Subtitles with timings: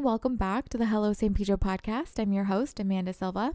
[0.00, 2.18] Everyone, welcome back to the Hello San Pedro podcast.
[2.18, 3.54] I'm your host, Amanda Silva.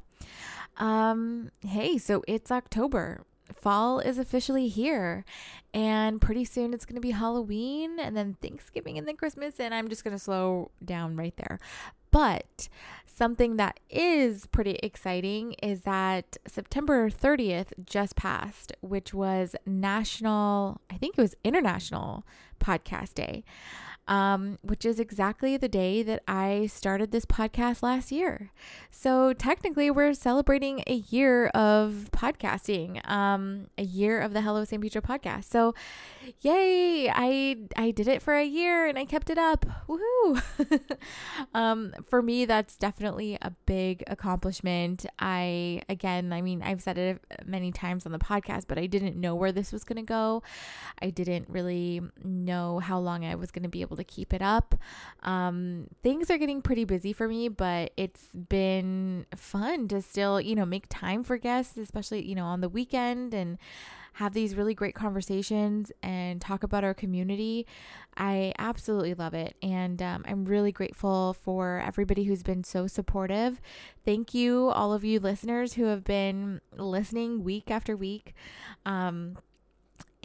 [0.78, 3.24] Um, hey, so it's October.
[3.52, 5.26] Fall is officially here,
[5.74, 9.74] and pretty soon it's going to be Halloween and then Thanksgiving and then Christmas, and
[9.74, 11.58] I'm just going to slow down right there.
[12.12, 12.70] But
[13.08, 20.98] something that is pretty exciting is that September 30th just passed, which was National, I
[20.98, 22.24] think it was International
[22.60, 23.44] Podcast Day
[24.08, 28.52] um, which is exactly the day that I started this podcast last year.
[28.92, 34.82] So technically, we're celebrating a year of podcasting, um, a year of the Hello San
[34.82, 35.46] Pedro podcast.
[35.46, 35.74] So,
[36.42, 37.10] yay!
[37.10, 39.66] I I did it for a year and I kept it up.
[39.88, 40.42] Woohoo!
[41.54, 45.06] um, for me, that's definitely a big accomplishment.
[45.20, 49.16] I again, I mean, I've said it many times on the podcast, but I didn't
[49.16, 50.44] know where this was going to go.
[51.02, 54.34] I didn't really know how long I was going to be able able to keep
[54.34, 54.76] it up.
[55.24, 60.56] Um, things are getting pretty busy for me, but it's been fun to still, you
[60.56, 63.58] know, make time for guests, especially, you know, on the weekend and
[64.14, 67.66] have these really great conversations and talk about our community.
[68.16, 69.58] I absolutely love it.
[69.62, 73.60] And um, I'm really grateful for everybody who's been so supportive.
[74.06, 78.34] Thank you, all of you listeners who have been listening week after week.
[78.86, 79.38] Um,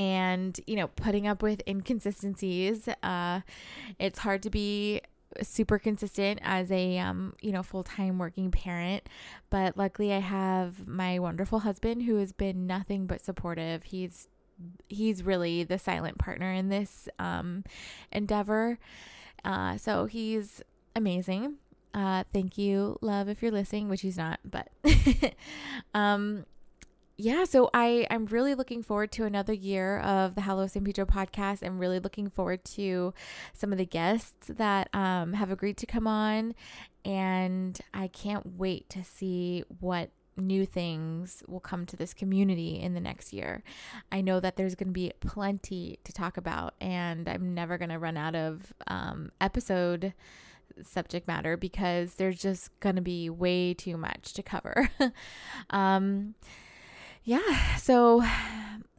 [0.01, 3.41] and you know putting up with inconsistencies uh
[3.99, 5.01] it's hard to be
[5.43, 9.09] super consistent as a um you know full-time working parent.
[9.49, 13.85] But luckily i have my wonderful husband who has been nothing but supportive.
[13.85, 14.29] He's
[14.89, 17.65] he's really the silent partner in this um
[18.11, 18.79] endeavor.
[19.45, 20.63] Uh so he's
[20.97, 21.57] amazing.
[21.95, 24.69] Uh thank you love if you're listening which he's not but
[25.95, 26.45] um
[27.21, 31.05] yeah, so I I'm really looking forward to another year of the Hello San Pedro
[31.05, 31.63] podcast.
[31.63, 33.13] I'm really looking forward to
[33.53, 36.55] some of the guests that um, have agreed to come on,
[37.05, 42.95] and I can't wait to see what new things will come to this community in
[42.95, 43.63] the next year.
[44.11, 47.91] I know that there's going to be plenty to talk about, and I'm never going
[47.91, 50.15] to run out of um, episode
[50.83, 54.89] subject matter because there's just going to be way too much to cover.
[55.71, 56.35] um,
[57.25, 58.23] yeah, so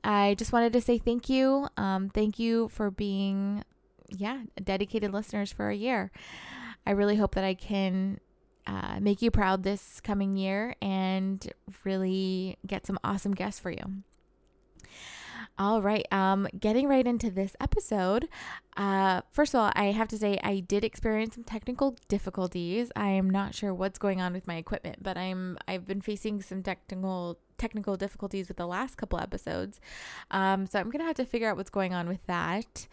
[0.04, 1.68] I just wanted to say thank you.
[1.78, 3.64] Um, thank you for being,
[4.10, 6.12] yeah, dedicated listeners for a year.
[6.86, 8.20] I really hope that I can
[8.68, 11.52] uh, make you proud this coming year and
[11.84, 14.04] really get some awesome guests for you.
[15.62, 16.08] All right.
[16.12, 18.28] Um, getting right into this episode.
[18.76, 22.92] Uh, first of all, I have to say I did experience some technical difficulties.
[22.96, 26.42] I am not sure what's going on with my equipment, but I'm I've been facing
[26.42, 29.80] some technical technical difficulties with the last couple episodes.
[30.32, 32.88] Um, so I'm gonna have to figure out what's going on with that.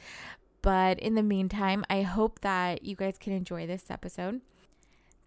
[0.60, 4.42] But in the meantime, I hope that you guys can enjoy this episode.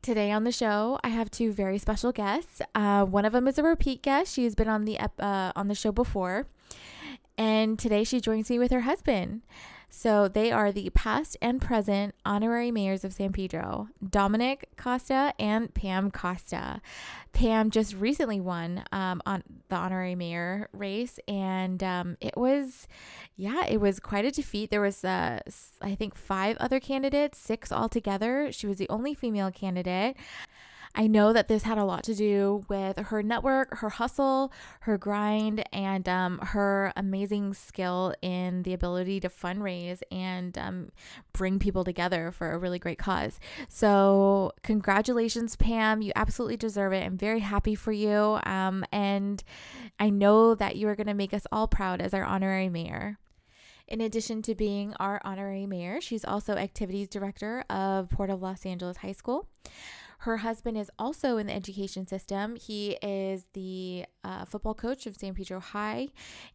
[0.03, 2.61] Today on the show, I have two very special guests.
[2.75, 4.35] Uh, one of them is a repeat guest.
[4.35, 6.45] She's been on the ep- uh, on the show before,
[7.41, 9.41] and today she joins me with her husband.
[9.89, 15.73] So they are the past and present honorary mayors of San Pedro, Dominic Costa and
[15.73, 16.81] Pam Costa.
[17.33, 22.87] Pam just recently won um, on the honorary mayor race, and um, it was,
[23.35, 24.69] yeah, it was quite a defeat.
[24.69, 25.39] There was, uh,
[25.81, 28.51] I think, five other candidates, six altogether.
[28.51, 30.15] She was the only female candidate.
[30.93, 34.97] I know that this had a lot to do with her network, her hustle, her
[34.97, 40.91] grind, and um, her amazing skill in the ability to fundraise and um,
[41.31, 43.39] bring people together for a really great cause.
[43.69, 46.01] So, congratulations, Pam.
[46.01, 47.05] You absolutely deserve it.
[47.05, 48.39] I'm very happy for you.
[48.43, 49.41] Um, and
[49.97, 53.17] I know that you are going to make us all proud as our honorary mayor.
[53.87, 58.65] In addition to being our honorary mayor, she's also activities director of Port of Los
[58.65, 59.49] Angeles High School.
[60.21, 62.55] Her husband is also in the education system.
[62.55, 66.09] He is the uh, football coach of San Pedro High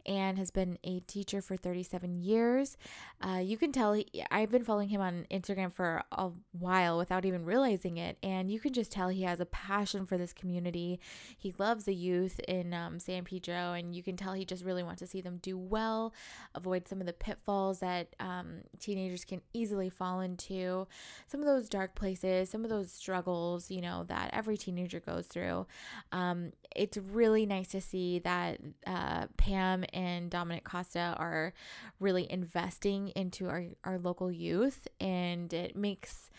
[0.04, 2.76] and has been a teacher for 37 years.
[3.20, 7.24] Uh, you can tell he, I've been following him on Instagram for a while without
[7.24, 11.00] even realizing it, and you can just tell he has a passion for this community.
[11.36, 14.84] He loves the youth in um, San Pedro, and you can tell he just really
[14.84, 16.14] wants to see them do well,
[16.54, 20.86] avoid some of the pitfalls that um, teenagers can easily fall into,
[21.26, 25.26] some of those dark places, some of those struggles, you know, that every teenager goes
[25.26, 25.66] through.
[26.12, 31.52] Um, it's really nice to see that uh, Pam and Dominic Costa are
[32.00, 36.30] really investing into our, our local youth, and it makes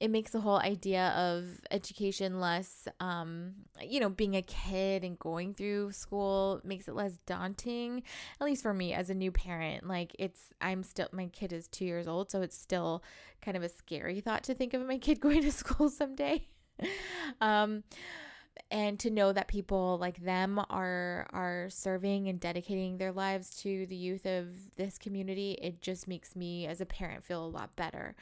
[0.00, 5.18] it makes the whole idea of education less um, you know being a kid and
[5.18, 8.02] going through school makes it less daunting
[8.40, 9.86] at least for me as a new parent.
[9.86, 13.02] Like it's i'm still my kid is two years old so it's still
[13.42, 16.46] kind of a scary thought to think of my kid going to school someday.
[17.42, 17.84] Um,
[18.70, 23.86] and to know that people like them are are serving and dedicating their lives to
[23.86, 27.74] the youth of this community it just makes me as a parent feel a lot
[27.76, 28.14] better.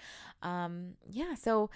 [0.43, 1.69] Um, yeah so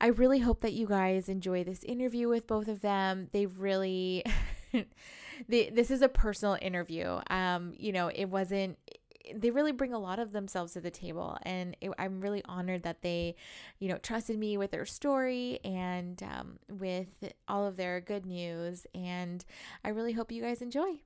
[0.00, 3.28] i really hope that you guys enjoy this interview with both of them.
[3.32, 4.24] They really
[5.48, 7.20] they, this is a personal interview.
[7.28, 8.78] Um, you know it wasn't
[9.34, 12.82] they really bring a lot of themselves to the table and it, i'm really honored
[12.82, 13.34] that they
[13.78, 17.08] you know trusted me with their story and um, with
[17.48, 19.44] all of their good news and
[19.84, 21.00] i really hope you guys enjoy.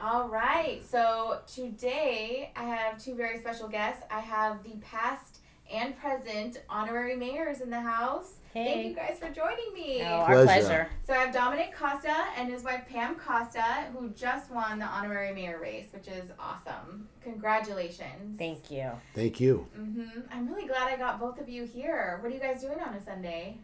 [0.00, 4.02] All right so today i have two very special guests.
[4.10, 5.40] I have the past
[5.72, 8.72] and present honorary mayors in the house Hey.
[8.72, 10.00] Thank you guys for joining me.
[10.00, 10.46] Oh, our pleasure.
[10.46, 10.90] pleasure.
[11.06, 15.34] So I have Dominic Costa and his wife Pam Costa, who just won the honorary
[15.34, 17.06] mayor race, which is awesome.
[17.22, 18.38] Congratulations.
[18.38, 18.92] Thank you.
[19.14, 19.66] Thank you.
[19.78, 20.20] Mm-hmm.
[20.32, 22.18] I'm really glad I got both of you here.
[22.22, 23.58] What are you guys doing on a Sunday?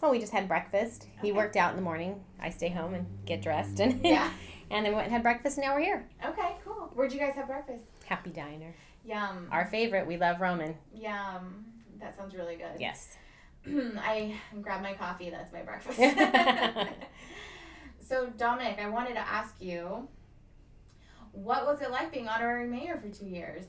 [0.00, 1.08] Well, we just had breakfast.
[1.18, 1.26] Okay.
[1.26, 2.20] He worked out in the morning.
[2.38, 4.30] I stay home and get dressed and yeah.
[4.70, 5.58] and then we went and had breakfast.
[5.58, 6.06] And now we're here.
[6.24, 6.92] Okay, cool.
[6.94, 7.82] Where'd you guys have breakfast?
[8.04, 8.72] Happy Diner.
[9.04, 9.48] Yum.
[9.50, 10.06] Our favorite.
[10.06, 10.74] We love Roman.
[10.94, 11.64] Yum.
[12.00, 12.78] That sounds really good.
[12.80, 13.16] Yes.
[13.66, 15.30] I grab my coffee.
[15.30, 15.98] That's my breakfast.
[18.00, 20.08] so, Dominic, I wanted to ask you,
[21.32, 23.64] what was it like being honorary mayor for two years?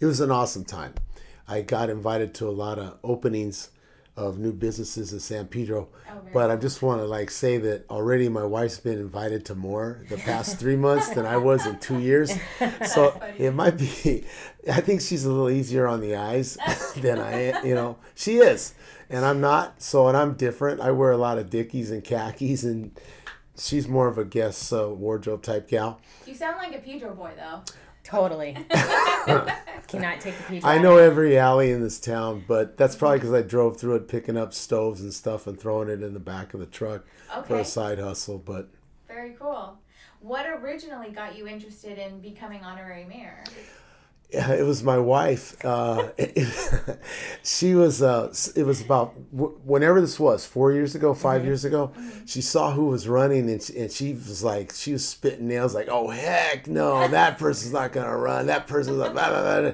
[0.00, 0.94] It was an awesome time.
[1.48, 3.70] I got invited to a lot of openings
[4.16, 5.88] of new businesses in San Pedro.
[6.10, 9.54] Oh, but I just want to like say that already my wife's been invited to
[9.54, 12.32] more the past three months than I was in two years.
[12.86, 14.24] So it might be.
[14.70, 16.58] I think she's a little easier on the eyes
[16.96, 17.66] than I am.
[17.66, 18.74] You know, she is,
[19.08, 19.80] and I'm not.
[19.80, 20.80] So and I'm different.
[20.80, 22.92] I wear a lot of Dickies and khakis, and
[23.56, 26.00] she's more of a guest uh, wardrobe type gal.
[26.26, 27.62] You sound like a Pedro boy though.
[28.04, 28.56] Totally.
[29.88, 30.64] Cannot take the PJ.
[30.64, 34.08] I know every alley in this town, but that's probably because I drove through it
[34.08, 37.04] picking up stoves and stuff and throwing it in the back of the truck
[37.36, 37.46] okay.
[37.46, 38.38] for a side hustle.
[38.38, 38.68] But
[39.06, 39.78] very cool.
[40.20, 43.42] What originally got you interested in becoming honorary mayor?
[44.32, 45.62] It was my wife.
[45.64, 46.48] Uh, it,
[47.42, 48.02] she was.
[48.02, 51.46] Uh, it was about whenever this was four years ago, 5 mm-hmm.
[51.46, 51.92] years ago.
[51.94, 52.26] Mm-hmm.
[52.26, 55.74] She saw who was running, and she, and she was like, she was spitting nails,
[55.74, 58.46] like, "Oh heck no, that person's not gonna run.
[58.46, 59.72] That person's like, blah, blah, blah.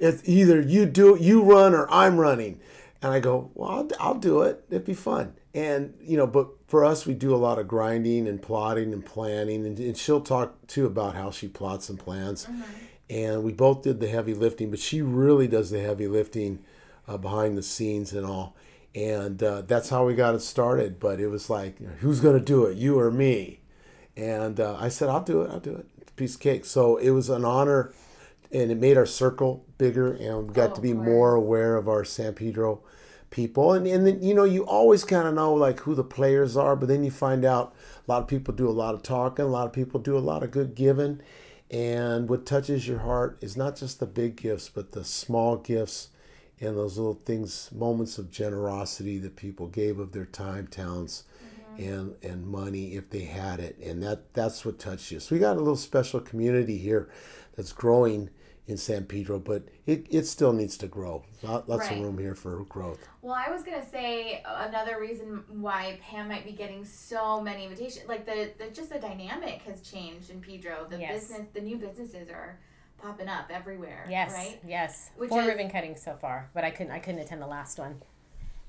[0.00, 2.60] it's either you do you run or I'm running."
[3.02, 4.64] And I go, "Well, I'll, I'll do it.
[4.70, 8.26] It'd be fun." And you know, but for us, we do a lot of grinding
[8.26, 12.46] and plotting and planning, and, and she'll talk too about how she plots and plans.
[12.46, 16.60] Mm-hmm and we both did the heavy lifting, but she really does the heavy lifting
[17.08, 18.54] uh, behind the scenes and all.
[18.94, 21.00] And uh, that's how we got it started.
[21.00, 23.60] But it was like, who's going to do it, you or me?
[24.16, 25.50] And uh, I said, I'll do it.
[25.50, 25.86] I'll do it.
[26.00, 26.64] It's a piece of cake.
[26.64, 27.92] So it was an honor,
[28.52, 31.88] and it made our circle bigger, and we got oh, to be more aware of
[31.88, 32.80] our San Pedro
[33.30, 33.72] people.
[33.72, 36.76] And, and then, you know, you always kind of know like who the players are,
[36.76, 37.74] but then you find out
[38.06, 40.20] a lot of people do a lot of talking, a lot of people do a
[40.20, 41.20] lot of good giving
[41.70, 46.08] and what touches your heart is not just the big gifts, but the small gifts
[46.60, 51.24] and those little things, moments of generosity that people gave of their time, talents,
[51.72, 51.82] mm-hmm.
[51.82, 55.20] and and money if they had it, and that that's what touched you.
[55.20, 57.08] So we got a little special community here
[57.56, 58.30] that's growing
[58.70, 61.24] in San Pedro, but it, it still needs to grow.
[61.42, 61.92] Lots right.
[61.92, 63.06] of room here for growth.
[63.22, 68.08] Well, I was gonna say another reason why Pam might be getting so many invitations,
[68.08, 70.86] like the, the just the dynamic has changed in Pedro.
[70.88, 71.28] The yes.
[71.28, 72.58] business, the new businesses are
[72.98, 74.06] popping up everywhere.
[74.08, 74.60] Yes, right.
[74.66, 77.46] Yes, Which four is, ribbon cutting so far, but I couldn't I couldn't attend the
[77.46, 78.00] last one.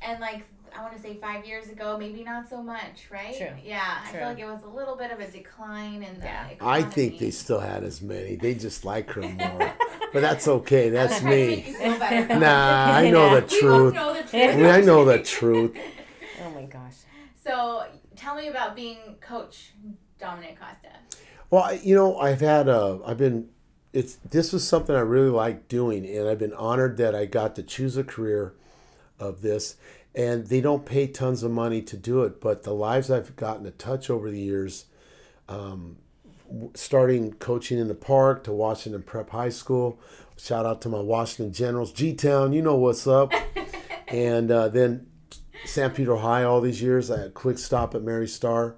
[0.02, 0.44] And like
[0.76, 3.36] I want to say five years ago, maybe not so much, right?
[3.36, 3.48] True.
[3.64, 4.20] Yeah, True.
[4.20, 6.48] I feel like it was a little bit of a decline in the yeah.
[6.48, 6.86] Economy.
[6.86, 8.36] I think they still had as many.
[8.36, 9.74] They just like her more.
[10.14, 10.90] but that's okay.
[10.90, 11.76] That's me.
[11.80, 13.94] nah, I know the truth.
[13.94, 14.34] Know the truth.
[14.34, 15.78] I mean, I know the truth.
[16.44, 16.96] Oh my gosh.
[17.44, 19.74] So tell me about being coach
[20.20, 20.96] Dominic Costa.
[21.50, 23.50] Well, you know, I've had a, I've been,
[23.92, 27.56] it's this was something I really like doing, and I've been honored that I got
[27.58, 28.54] to choose a career
[29.22, 29.76] of this.
[30.14, 33.64] And they don't pay tons of money to do it, but the lives I've gotten
[33.64, 34.86] to touch over the years,
[35.48, 35.98] um,
[36.74, 40.00] starting coaching in the park to Washington Prep High School.
[40.38, 43.32] Shout out to my Washington Generals, G Town, you know what's up.
[44.10, 45.08] and uh, then
[45.66, 47.10] San Pedro High all these years.
[47.10, 48.76] I had a quick stop at Mary Star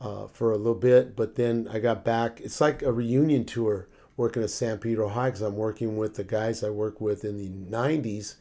[0.00, 2.40] uh, for a little bit, but then I got back.
[2.40, 6.24] It's like a reunion tour working at San Pedro High because I'm working with the
[6.24, 8.36] guys I worked with in the 90s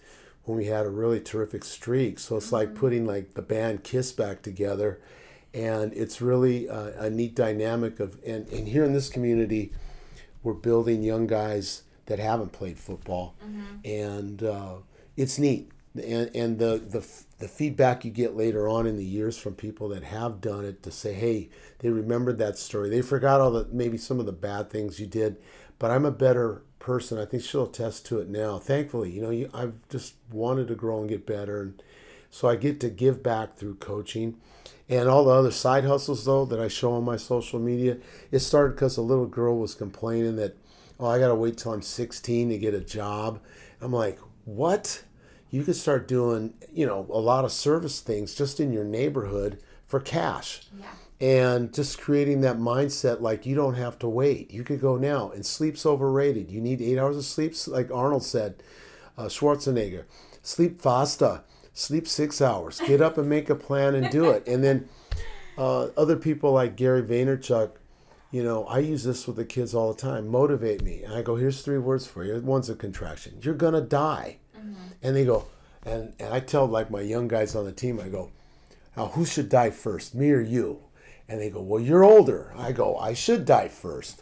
[0.45, 2.19] when we had a really terrific streak.
[2.19, 2.79] So it's like mm-hmm.
[2.79, 4.99] putting like the band Kiss back together.
[5.53, 9.71] And it's really a, a neat dynamic of, and, and here in this community,
[10.43, 13.77] we're building young guys that haven't played football, mm-hmm.
[13.83, 14.75] and uh,
[15.17, 15.71] it's neat.
[15.95, 17.07] And and the, the
[17.39, 20.83] the feedback you get later on in the years from people that have done it
[20.83, 21.49] to say, hey,
[21.79, 22.89] they remembered that story.
[22.89, 25.37] They forgot all the maybe some of the bad things you did,
[25.79, 27.17] but I'm a better person.
[27.17, 28.59] I think she'll attest to it now.
[28.59, 31.83] Thankfully, you know, you, I've just wanted to grow and get better, and
[32.29, 34.37] so I get to give back through coaching.
[34.87, 37.97] And all the other side hustles, though, that I show on my social media,
[38.31, 40.55] it started because a little girl was complaining that,
[40.99, 43.41] oh, I got to wait till I'm 16 to get a job.
[43.81, 45.03] I'm like, what?
[45.49, 49.59] You could start doing, you know, a lot of service things just in your neighborhood
[49.87, 50.61] for cash.
[50.79, 50.85] Yeah.
[51.21, 54.51] And just creating that mindset like you don't have to wait.
[54.51, 55.31] You could go now.
[55.31, 56.51] And sleep's overrated.
[56.51, 58.61] You need eight hours of sleep, like Arnold said,
[59.17, 60.03] uh, Schwarzenegger.
[60.41, 61.41] Sleep faster.
[61.73, 62.81] Sleep six hours.
[62.81, 64.47] Get up and make a plan and do it.
[64.47, 64.89] And then
[65.57, 67.71] uh, other people like Gary Vaynerchuk,
[68.31, 70.27] you know, I use this with the kids all the time.
[70.27, 71.03] Motivate me.
[71.03, 72.39] And I go, here's three words for you.
[72.41, 73.39] One's a contraction.
[73.41, 74.39] You're gonna die.
[75.01, 75.47] And they go,
[75.83, 78.31] and, and I tell like my young guys on the team, I go,
[78.97, 80.81] now who should die first, me or you?
[81.27, 82.53] And they go, well, you're older.
[82.55, 84.21] I go, I should die first,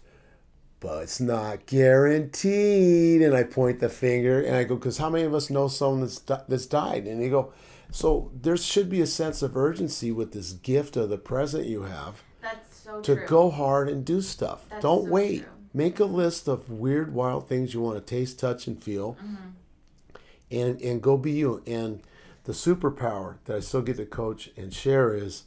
[0.80, 3.22] but it's not guaranteed.
[3.22, 6.02] And I point the finger and I go, because how many of us know someone
[6.02, 7.06] that's, that's died?
[7.06, 7.52] And they go,
[7.92, 11.84] so there should be a sense of urgency with this gift of the present you
[11.84, 13.28] have That's so to true.
[13.28, 14.66] go hard and do stuff.
[14.70, 15.40] That's Don't so wait.
[15.44, 15.50] true.
[15.76, 19.36] Make a list of weird, wild things you want to taste, touch, and feel, Mm-hmm.
[20.52, 21.64] and and go be you.
[21.66, 22.02] And
[22.44, 25.44] the superpower that I still get to coach and share is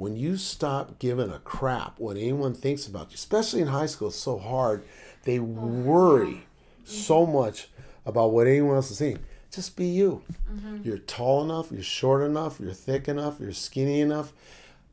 [0.00, 4.08] when you stop giving a crap what anyone thinks about you, especially in high school.
[4.08, 4.82] It's so hard.
[5.24, 6.46] They Oh, worry
[6.84, 7.68] so much
[8.06, 9.18] about what anyone else is saying.
[9.52, 10.22] Just be you.
[10.50, 10.78] Mm-hmm.
[10.84, 11.70] You're tall enough.
[11.70, 12.58] You're short enough.
[12.58, 13.38] You're thick enough.
[13.38, 14.32] You're skinny enough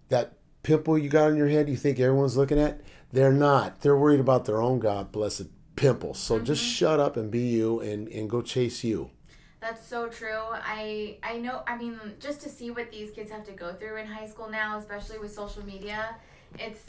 [0.10, 0.34] that
[0.64, 2.82] pimple you got on your head you think everyone's looking at
[3.14, 5.48] they're not they're worried about their own god blessed
[5.78, 9.10] pimples so just shut up and be you and and go chase you
[9.60, 10.44] That's so true.
[10.54, 11.64] I I know.
[11.66, 14.50] I mean, just to see what these kids have to go through in high school
[14.50, 16.16] now, especially with social media,
[16.60, 16.84] it's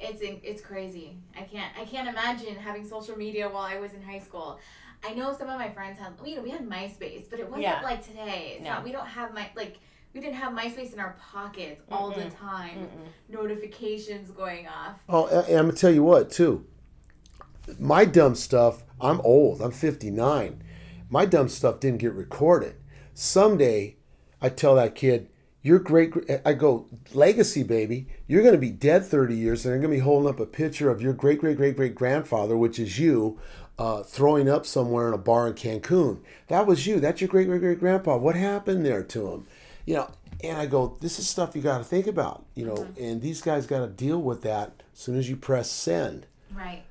[0.00, 1.16] it's it's crazy.
[1.38, 4.58] I can't I can't imagine having social media while I was in high school.
[5.06, 7.62] I know some of my friends had you know we had MySpace, but it wasn't
[7.64, 7.80] Yeah.
[7.82, 8.54] like today.
[8.56, 8.70] It's No.
[8.70, 8.84] not.
[8.84, 9.76] We don't have my like.
[10.14, 12.88] We didn't have MySpace in our pockets all the time.
[13.28, 14.96] Notifications going off.
[15.08, 16.64] oh and and i'm gonna tell you what too
[17.78, 20.62] my dumb stuff i'm old i'm 59
[21.12, 22.74] my dumb stuff didn't get recorded.
[23.14, 23.96] Someday
[24.40, 25.28] i tell that kid
[25.62, 26.12] your great
[26.44, 29.96] i go legacy baby you're going to be dead 30 years and they're going to
[29.96, 33.38] be holding up a picture of your great great great great grandfather which is you
[33.78, 36.20] uh, throwing up somewhere in a bar in cancun.
[36.48, 37.00] That was you.
[37.00, 38.16] That's your great great great grandpa.
[38.16, 39.46] What happened there to him?
[39.86, 40.10] You know
[40.42, 43.40] and i go this is stuff you got to think about you know and these
[43.40, 46.26] guys got to deal with that as soon as you press send.
[46.52, 46.82] Right.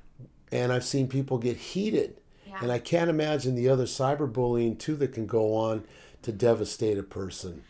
[0.50, 2.20] and I've seen people get heated.
[2.52, 2.58] Yeah.
[2.60, 5.84] And I can't imagine the other cyberbullying too that can go on
[6.20, 7.64] to devastate a person.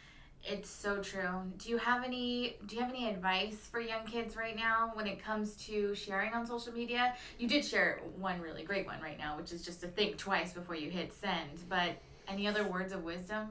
[0.44, 1.40] It's so true.
[1.56, 5.06] Do you have any do you have any advice for young kids right now when
[5.06, 7.14] it comes to sharing on social media?
[7.38, 10.52] You did share one really great one right now, which is just to think twice
[10.52, 11.92] before you hit send, but
[12.26, 13.50] any other words of wisdom?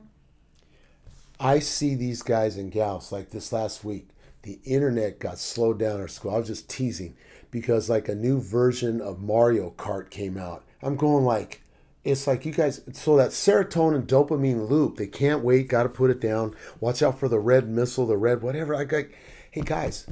[1.40, 4.10] I see these guys and gals like this last week.
[4.42, 6.36] The internet got slowed down our school.
[6.36, 7.16] I was just teasing
[7.52, 10.66] because like a new version of Mario Kart came out.
[10.82, 11.64] I'm going like,
[12.04, 12.82] it's like you guys.
[12.94, 15.68] So that serotonin dopamine loop, they can't wait.
[15.68, 16.56] Got to put it down.
[16.80, 18.76] Watch out for the red missile, the red whatever.
[18.76, 19.06] I got.
[19.52, 20.08] Hey guys,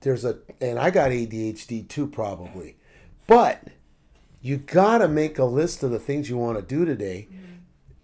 [0.00, 2.76] there's a and I got ADHD too probably,
[3.26, 3.62] but
[4.40, 7.56] you gotta make a list of the things you want to do today mm-hmm.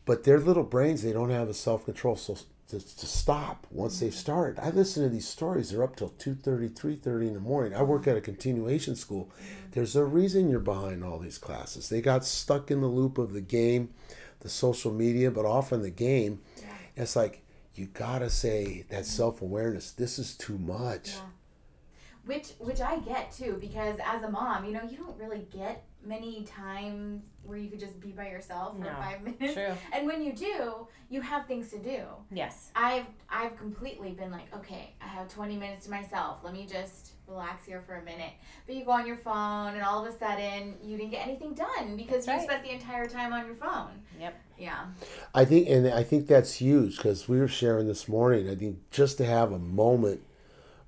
[0.04, 2.36] but their little brains they don't have the self-control so
[2.68, 4.18] to, to stop once they've mm-hmm.
[4.18, 7.82] started i listen to these stories they're up till 2.30 3.30 in the morning i
[7.82, 9.65] work at a continuation school mm-hmm.
[9.76, 13.32] There's a reason you're behind all these classes they got stuck in the loop of
[13.32, 13.90] the game
[14.40, 16.40] the social media but often the game
[16.96, 17.42] it's like
[17.76, 19.04] you gotta say that mm-hmm.
[19.04, 19.92] self awareness.
[19.92, 21.10] This is too much.
[21.10, 21.20] Yeah.
[22.24, 25.84] Which which I get too because as a mom, you know, you don't really get
[26.06, 28.90] many times where you could just be by yourself for No.
[28.94, 29.54] five minutes.
[29.54, 29.74] True.
[29.92, 32.02] And when you do, you have things to do.
[32.30, 32.70] Yes.
[32.74, 36.38] I've I've completely been like, okay, I have 20 minutes to myself.
[36.44, 38.30] Let me just relax here for a minute.
[38.66, 41.54] But you go on your phone, and all of a sudden, you didn't get anything
[41.54, 42.60] done because That's you right.
[42.60, 43.90] spent the entire time on your phone.
[44.20, 44.34] Yep.
[44.58, 44.84] Yeah.
[45.34, 48.48] I think, and I think that's huge because we were sharing this morning.
[48.48, 50.22] I think just to have a moment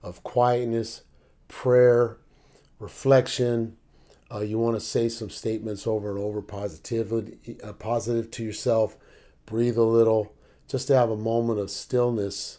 [0.02, 1.02] of quietness,
[1.48, 2.18] prayer,
[2.78, 3.76] reflection.
[4.30, 8.96] Uh, you want to say some statements over and over, positivity, uh, positive to yourself.
[9.46, 10.34] Breathe a little,
[10.68, 12.58] just to have a moment of stillness.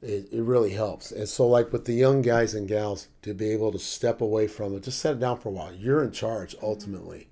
[0.00, 1.12] It, it really helps.
[1.12, 4.48] And so, like with the young guys and gals, to be able to step away
[4.48, 5.72] from it, just set it down for a while.
[5.72, 7.28] You're in charge ultimately.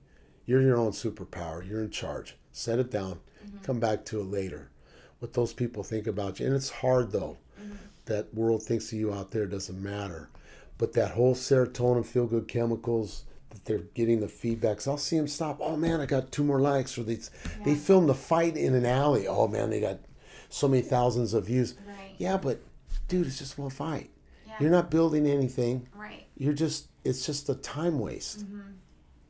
[0.47, 1.69] You're your own superpower.
[1.69, 2.37] You're in charge.
[2.53, 3.19] Set it down.
[3.65, 4.71] Come back to it later.
[5.19, 6.47] What those people think about you.
[6.47, 7.39] And it's hard though.
[8.07, 10.31] That world thinks of you out there doesn't matter.
[10.79, 13.25] But that whole serotonin, feel good chemicals
[13.65, 14.89] they're getting the feedbacks.
[14.89, 15.59] I'll see them stop.
[15.61, 16.97] Oh man, I got two more likes.
[16.99, 17.19] Or they,
[17.65, 19.27] they filmed the fight in an alley.
[19.27, 19.99] Oh man, they got
[20.49, 21.75] so many thousands of views.
[21.87, 22.15] Right.
[22.19, 22.61] Yeah, but
[23.09, 24.11] dude, it's just one fight.
[24.47, 24.55] Yeah.
[24.61, 25.89] You're not building anything.
[25.95, 26.27] Right.
[26.37, 28.45] You're just, it's just a time waste.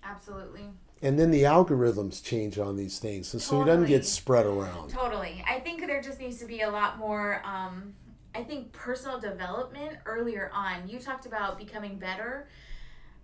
[0.02, 0.64] Absolutely.
[1.02, 3.32] And then the algorithms change on these things.
[3.32, 4.90] And so it doesn't get spread around.
[4.90, 5.42] Totally.
[5.48, 7.94] I think there just needs to be a lot more um
[8.34, 10.88] I think personal development earlier on.
[10.88, 12.48] You talked about becoming better.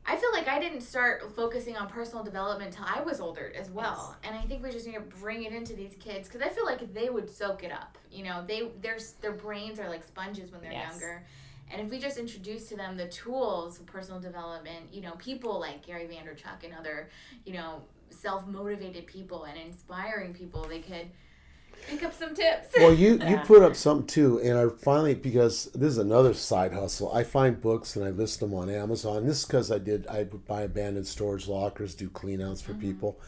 [0.09, 3.71] I feel like I didn't start focusing on personal development till I was older as
[3.71, 4.17] well.
[4.23, 6.65] And I think we just need to bring it into these kids cuz I feel
[6.65, 7.99] like they would soak it up.
[8.11, 10.91] You know, they their their brains are like sponges when they're Yes.
[10.93, 11.27] younger.
[11.69, 15.59] And if we just introduce to them the tools of personal development, you know, people
[15.59, 17.11] like Gary Vaynerchuk and other,
[17.45, 21.11] you know, self-motivated people and inspiring people, they could
[21.87, 22.75] pick up some tips.
[22.77, 26.73] Well, you you put up something too, and I finally because this is another side
[26.73, 27.13] hustle.
[27.13, 29.27] I find books and I list them on Amazon.
[29.27, 32.73] This is because I did I would buy abandoned storage lockers, do clean outs for
[32.73, 32.83] mm-hmm.
[32.83, 33.21] people.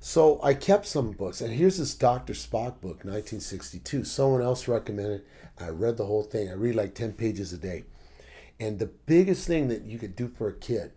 [0.00, 2.32] So I kept some books, and here's this Dr.
[2.32, 4.04] Spock book, 1962.
[4.04, 5.22] Someone else recommended.
[5.58, 6.48] I read the whole thing.
[6.48, 7.84] I read like 10 pages a day,
[8.60, 10.92] and the biggest thing that you could do for a kid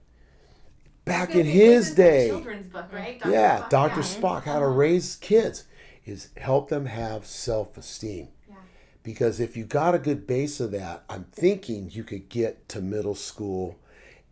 [1.04, 2.28] back in his day.
[2.28, 3.20] children's book, right?
[3.26, 3.70] Yeah, Spock?
[3.70, 4.00] Dr.
[4.02, 4.06] Yeah.
[4.06, 4.76] Spock, how to uh-huh.
[4.76, 5.66] raise kids
[6.06, 8.30] is help them have self esteem.
[8.50, 8.56] Yeah.
[9.04, 12.82] Because if you got a good base of that, I'm thinking you could get to
[12.82, 13.78] middle school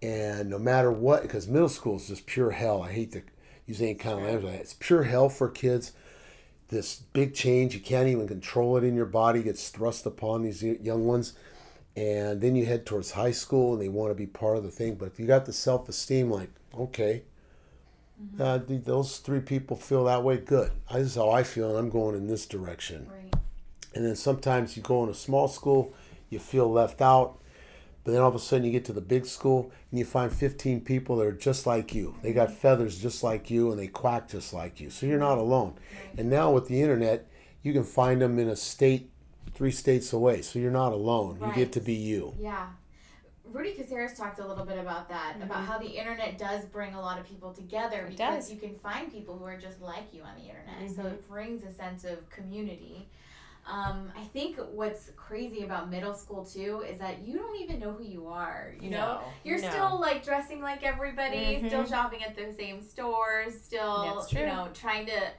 [0.01, 2.83] and no matter what, because middle school is just pure hell.
[2.83, 3.21] I hate to
[3.65, 4.53] use any kind of language.
[4.55, 5.91] It's pure hell for kids.
[6.69, 10.63] This big change, you can't even control it in your body, gets thrust upon these
[10.63, 11.33] young ones.
[11.95, 14.71] And then you head towards high school and they want to be part of the
[14.71, 14.95] thing.
[14.95, 17.23] But if you got the self esteem, like, okay,
[18.39, 20.71] uh, th- those three people feel that way, good.
[20.89, 23.07] I, this is how I feel, and I'm going in this direction.
[23.09, 23.33] Right.
[23.93, 25.93] And then sometimes you go in a small school,
[26.29, 27.39] you feel left out.
[28.03, 30.31] But then all of a sudden you get to the big school and you find
[30.31, 32.15] 15 people that are just like you.
[32.23, 34.89] They got feathers just like you and they quack just like you.
[34.89, 35.75] So you're not alone.
[36.17, 37.29] And now with the internet,
[37.61, 39.11] you can find them in a state,
[39.53, 40.41] three states away.
[40.41, 41.39] So you're not alone.
[41.39, 41.49] Right.
[41.49, 42.33] You get to be you.
[42.39, 42.67] Yeah.
[43.51, 45.65] Rudy Caceres talked a little bit about that, about mm-hmm.
[45.65, 48.51] how the internet does bring a lot of people together It because does.
[48.51, 50.95] you can find people who are just like you on the internet.
[50.95, 51.33] So it mm-hmm.
[51.33, 53.09] brings a sense of community.
[53.65, 57.91] Um, I think what's crazy about middle school too is that you don't even know
[57.91, 58.73] who you are.
[58.81, 59.69] You know, you're no.
[59.69, 61.89] still like dressing like everybody, still mm-hmm.
[61.89, 65.31] shopping at the same stores, still you know trying to.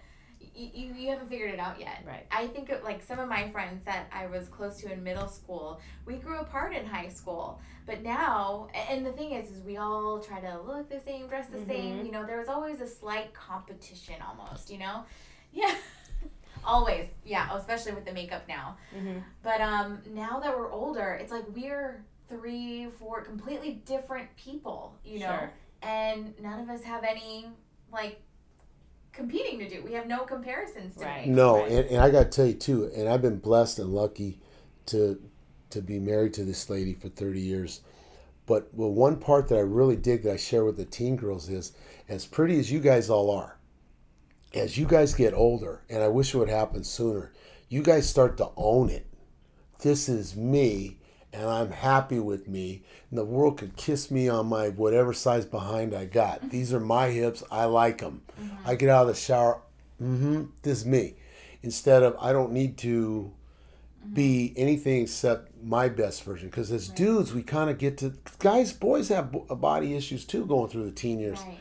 [0.60, 2.02] You, you, haven't figured it out yet.
[2.06, 2.26] Right.
[2.30, 5.28] I think of, like some of my friends that I was close to in middle
[5.28, 7.60] school, we grew apart in high school.
[7.86, 11.46] But now, and the thing is, is we all try to look the same, dress
[11.48, 12.04] the same.
[12.04, 14.70] You know, there was always a slight competition almost.
[14.70, 15.04] You know,
[15.52, 15.74] yeah,
[16.64, 18.76] always, yeah, especially with the makeup now.
[19.42, 24.94] But um, now that we're older, it's like we're three, four completely different people.
[25.04, 25.52] You know, Sure.
[25.82, 27.46] and none of us have any
[27.92, 28.20] like
[29.20, 29.82] competing to do.
[29.84, 31.26] We have no comparisons to Right.
[31.26, 31.34] make.
[31.36, 31.72] No, Right.
[31.72, 34.40] and, and I got to tell you too, and I've been blessed and lucky
[34.86, 35.20] to
[35.68, 37.80] to be married to this lady for 30 years.
[38.46, 41.48] But well, one part that I really dig that I share with the teen girls
[41.48, 41.72] is
[42.08, 43.56] as pretty as you guys all are,
[44.52, 47.30] as you guys get older, and I wish it would happen sooner,
[47.68, 49.06] you guys start to own it.
[49.82, 50.98] This is me,
[51.32, 52.82] and I'm happy with me.
[53.10, 56.40] And the world could kiss me on my whatever size behind I got.
[56.40, 56.48] Mm-hmm.
[56.48, 57.42] These are my hips.
[57.50, 58.22] I like them.
[58.40, 58.68] Mm-hmm.
[58.68, 59.60] I get out of the shower.
[60.02, 60.44] Mm-hmm.
[60.62, 61.14] This is me.
[61.62, 63.32] Instead of I don't need to
[64.02, 64.14] mm-hmm.
[64.14, 66.48] be anything except my best version.
[66.48, 70.46] Because as dudes, we kind of get to guys, boys have uh, body issues too
[70.46, 71.58] going through the teen years Right,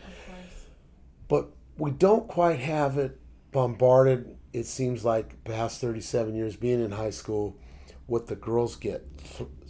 [1.27, 3.19] but we don't quite have it
[3.51, 7.57] bombarded it seems like past 37 years being in high school,
[8.07, 9.05] what the girls get,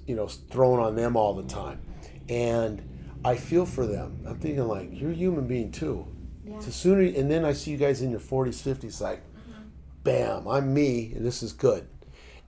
[0.10, 1.80] you know, thrown on them all the time.
[2.28, 2.82] And
[3.24, 4.24] I feel for them.
[4.28, 6.08] I'm thinking like, you're a human being too.
[6.44, 6.60] Yeah.
[6.60, 9.62] So sooner, and then I see you guys in your 40s, 50s, like, mm-hmm.
[10.04, 11.88] bam, I'm me, and this is good.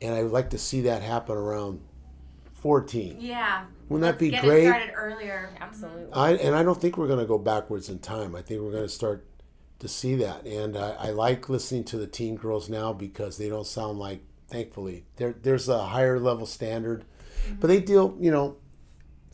[0.01, 1.81] And I would like to see that happen around
[2.61, 3.17] 14.
[3.19, 3.65] Yeah.
[3.89, 4.63] Wouldn't Let's that be get great?
[4.63, 5.55] It started earlier.
[5.59, 6.13] Absolutely.
[6.13, 8.35] I and I don't think we're going to go backwards in time.
[8.35, 9.27] I think we're going to start
[9.79, 10.45] to see that.
[10.47, 14.23] And I, I like listening to the teen girls now because they don't sound like.
[14.47, 17.05] Thankfully, there there's a higher level standard,
[17.45, 17.55] mm-hmm.
[17.59, 18.15] but they deal.
[18.19, 18.57] You know,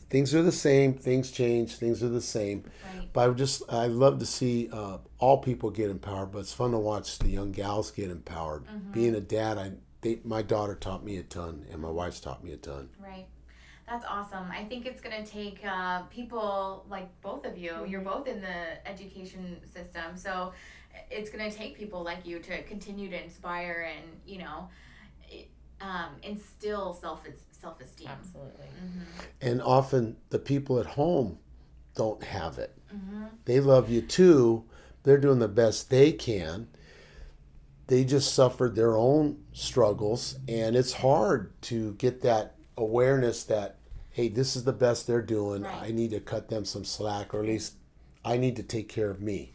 [0.08, 0.94] things are the same.
[0.94, 1.76] Things change.
[1.76, 2.64] Things are the same.
[2.94, 3.08] Right.
[3.12, 6.32] But I just I love to see uh, all people get empowered.
[6.32, 8.64] But it's fun to watch the young gals get empowered.
[8.66, 8.92] Mm-hmm.
[8.92, 12.44] Being a dad, I they, my daughter taught me a ton, and my wife's taught
[12.44, 12.88] me a ton.
[13.02, 13.26] Right.
[13.88, 14.50] That's awesome.
[14.50, 17.86] I think it's going to take uh, people like both of you.
[17.86, 18.10] You're mm-hmm.
[18.10, 20.14] both in the education system.
[20.14, 20.52] So
[21.10, 24.68] it's going to take people like you to continue to inspire and, you know,
[25.80, 28.08] um, instill self self esteem.
[28.08, 28.66] Absolutely.
[28.66, 29.00] Mm-hmm.
[29.40, 31.38] And often the people at home
[31.94, 32.76] don't have it.
[32.94, 33.24] Mm-hmm.
[33.44, 34.64] They love you too.
[35.02, 36.68] They're doing the best they can
[37.88, 43.76] they just suffered their own struggles and it's hard to get that awareness that
[44.10, 45.82] hey this is the best they're doing right.
[45.82, 47.74] i need to cut them some slack or at least
[48.24, 49.52] i need to take care of me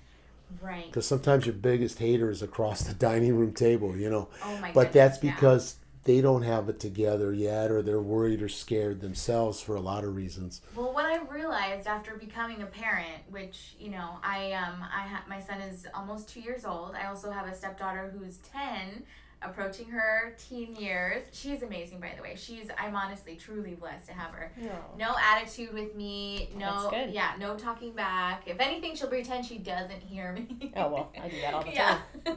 [0.62, 4.58] right because sometimes your biggest hater is across the dining room table you know oh
[4.58, 8.50] my but goodness, that's because they don't have it together yet or they're worried or
[8.50, 10.62] scared themselves for a lot of reasons.
[10.76, 15.24] Well what i realized after becoming a parent which you know i um i ha-
[15.28, 16.96] my son is almost two years old.
[16.96, 19.04] I also have a stepdaughter who's 10
[19.42, 21.22] approaching her teen years.
[21.34, 22.36] She's amazing by the way.
[22.36, 24.52] She's i'm honestly truly blessed to have her.
[24.58, 28.44] No, no attitude with me no yeah no talking back.
[28.46, 30.74] If anything she'll pretend she doesn't hear me.
[30.76, 32.00] Oh well i do that all the time.
[32.26, 32.34] Yeah.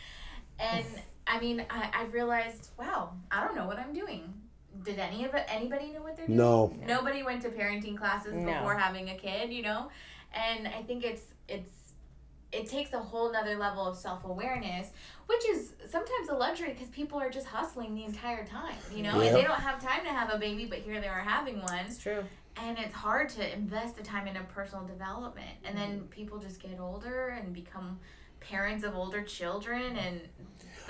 [0.58, 0.86] and
[1.26, 4.34] I mean, I, I realized, wow, I don't know what I'm doing.
[4.84, 6.38] Did any of it, anybody know what they're doing?
[6.38, 6.74] No.
[6.86, 8.46] Nobody went to parenting classes no.
[8.46, 9.90] before having a kid, you know?
[10.32, 11.70] And I think it's, it's,
[12.52, 14.90] it takes a whole nother level of self-awareness
[15.26, 19.22] which is sometimes a luxury because people are just hustling the entire time you know
[19.22, 19.28] yep.
[19.28, 21.86] and they don't have time to have a baby but here they are having one
[21.86, 22.24] it's true
[22.56, 26.06] and it's hard to invest the time in a personal development and then mm-hmm.
[26.06, 27.98] people just get older and become
[28.40, 30.20] parents of older children and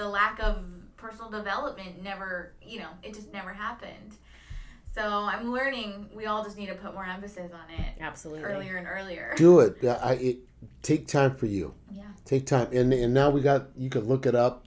[0.00, 0.64] the lack of
[0.96, 4.16] personal development never, you know, it just never happened.
[4.94, 6.08] So I'm learning.
[6.14, 7.92] We all just need to put more emphasis on it.
[8.00, 8.42] Absolutely.
[8.42, 9.34] Earlier and earlier.
[9.36, 9.84] Do it.
[9.84, 10.38] I it,
[10.82, 11.74] take time for you.
[11.92, 12.04] Yeah.
[12.24, 14.64] Take time, and and now we got you can look it up,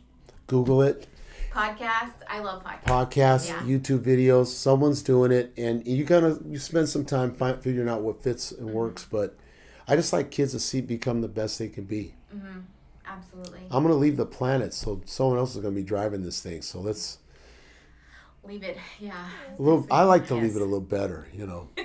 [0.47, 1.07] Google it.
[1.51, 2.13] Podcasts.
[2.29, 2.83] I love podcasts.
[2.83, 3.59] Podcasts, yeah.
[3.61, 4.47] YouTube videos.
[4.47, 8.23] Someone's doing it, and you kind of you spend some time find, figuring out what
[8.23, 8.77] fits and mm-hmm.
[8.77, 9.05] works.
[9.09, 9.35] But
[9.87, 12.13] I just like kids to see become the best they can be.
[12.33, 12.59] Mm-hmm.
[13.05, 13.61] Absolutely.
[13.71, 16.61] I'm gonna leave the planet, so someone else is gonna be driving this thing.
[16.61, 17.19] So let's
[18.43, 18.77] leave it.
[18.99, 19.27] Yeah.
[19.57, 19.85] A little.
[19.91, 20.43] I like to yes.
[20.43, 21.27] leave it a little better.
[21.33, 21.69] You know.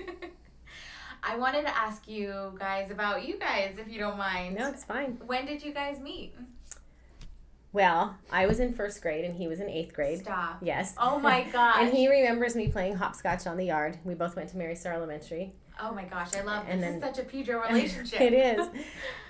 [1.22, 4.57] I wanted to ask you guys about you guys, if you don't mind.
[4.57, 5.18] No, it's fine.
[5.26, 6.35] When did you guys meet?
[7.72, 10.20] Well, I was in first grade and he was in eighth grade.
[10.20, 10.59] Stop.
[10.62, 10.94] Yes.
[10.96, 11.76] Oh my gosh.
[11.81, 13.98] and he remembers me playing hopscotch on the yard.
[14.04, 15.52] We both went to Mary Star Elementary.
[15.81, 16.88] Oh my gosh, I love and this.
[16.98, 18.20] Then, is such a Pedro relationship.
[18.20, 18.66] it is.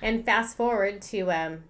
[0.01, 1.65] And fast forward to um,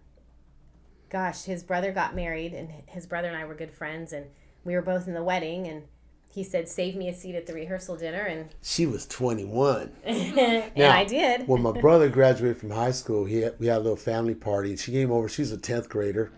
[1.11, 4.27] gosh, his brother got married, and his brother and I were good friends, and
[4.65, 5.85] we were both in the wedding, and
[6.31, 9.93] he said, "Save me a seat at the rehearsal dinner." And she was twenty one,
[10.05, 11.49] and now, I did.
[11.49, 14.71] when my brother graduated from high school, he had, we had a little family party,
[14.71, 15.29] and she came over.
[15.29, 16.31] She's a tenth grader,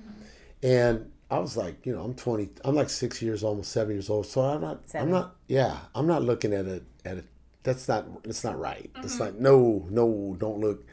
[0.62, 2.50] and I was like, you know, I'm twenty.
[2.64, 4.26] I'm like six years, almost seven years old.
[4.26, 4.88] So I'm not.
[4.88, 5.08] Seven.
[5.08, 5.36] I'm not.
[5.48, 7.24] Yeah, I'm not looking at it at it.
[7.62, 8.22] That's not.
[8.24, 8.90] That's not right.
[8.92, 9.04] Mm-hmm.
[9.04, 10.84] It's like no, no, don't look.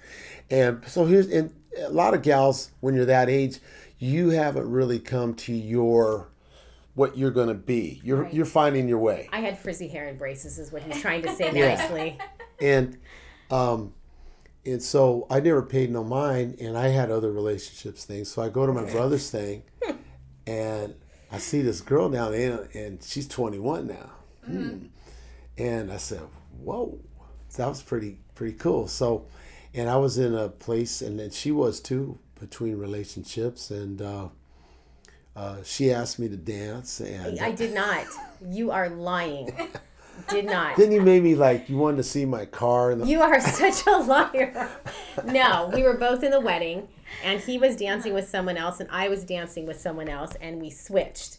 [0.49, 3.59] And so here's and a lot of gals when you're that age,
[3.99, 6.29] you haven't really come to your
[6.97, 8.01] what you're going to be.
[8.03, 8.33] You're right.
[8.33, 9.29] you're finding your way.
[9.31, 11.75] I had frizzy hair and braces, is what he's trying to say yeah.
[11.75, 12.17] nicely.
[12.59, 12.97] And,
[13.51, 13.93] um,
[14.65, 18.29] and so I never paid no mind, and I had other relationships things.
[18.31, 19.61] So I go to my brother's thing,
[20.47, 20.95] and
[21.31, 24.11] I see this girl down there, and she's 21 now.
[24.49, 24.87] Mm-hmm.
[25.59, 26.21] And I said,
[26.59, 26.99] "Whoa,
[27.57, 29.27] that was pretty pretty cool." So
[29.77, 34.29] and I was in a place, and then she was too, between relationships, and uh,
[35.35, 38.05] uh, she asked me to dance, and I did not.
[38.49, 39.55] You are lying.
[40.29, 40.77] did not.
[40.77, 42.95] Then you made me like you wanted to see my car.
[42.95, 44.69] The- you are such a liar.
[45.23, 46.87] no, we were both in the wedding,
[47.23, 50.59] and he was dancing with someone else, and I was dancing with someone else, and
[50.61, 51.37] we switched,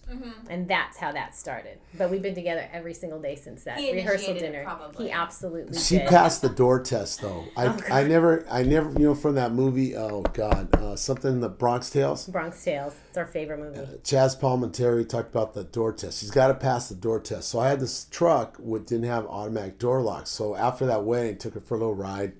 [0.48, 1.78] and that's how that started.
[1.96, 4.62] But we've been together every single day since that He rehearsal dinner.
[4.64, 5.06] probably.
[5.06, 6.08] He absolutely She did.
[6.08, 7.44] passed the door test though.
[7.56, 11.40] I, I never I never you know from that movie oh god uh, something in
[11.40, 12.26] the Bronx Tales.
[12.26, 12.94] Bronx Tales.
[13.08, 13.78] It's our favorite movie.
[14.04, 16.20] Chaz Palminteri talked about the door test.
[16.20, 17.48] She's got to pass the door test.
[17.48, 20.30] So I had this truck which didn't have automatic door locks.
[20.30, 22.32] So after that wedding, I took her for a little ride,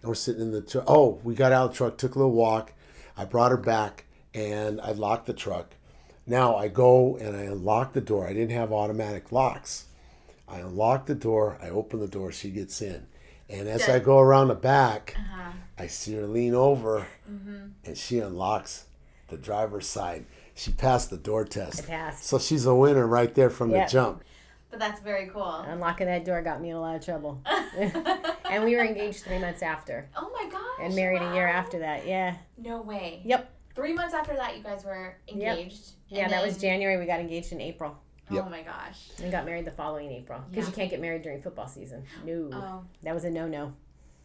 [0.00, 0.84] and we're sitting in the truck.
[0.86, 2.72] Oh, we got out of the truck, took a little walk.
[3.16, 5.74] I brought her back, and I locked the truck.
[6.26, 8.26] Now I go and I unlock the door.
[8.26, 9.86] I didn't have automatic locks.
[10.46, 11.58] I unlock the door.
[11.60, 12.32] I open the door.
[12.32, 13.06] She gets in,
[13.48, 15.52] and as I go around the back, uh-huh.
[15.78, 17.68] I see her lean over, mm-hmm.
[17.84, 18.84] and she unlocks
[19.28, 20.26] the driver's side.
[20.54, 21.84] She passed the door test.
[21.84, 22.24] I passed.
[22.24, 23.84] So she's a winner right there from Yeah.
[23.84, 24.24] the jump.
[24.70, 25.64] But that's very cool.
[25.66, 27.42] Unlocking that door got me in a lot of trouble.
[27.76, 30.62] and we were engaged three months after, oh my gosh.
[30.80, 32.06] and married a year after that.
[32.06, 32.36] Yeah.
[32.58, 33.22] No way.
[33.24, 33.50] Yep.
[33.74, 35.92] Three months after that, you guys were engaged.
[36.08, 36.98] Yeah, and that was January.
[36.98, 37.96] We got engaged in April
[38.30, 38.44] Yep.
[38.46, 39.08] Oh my gosh.
[39.22, 40.70] and got married the following April because Yeah.
[40.70, 42.04] you can't get married during football season.
[42.24, 42.84] No, Oh.
[43.02, 43.72] that was a no-no.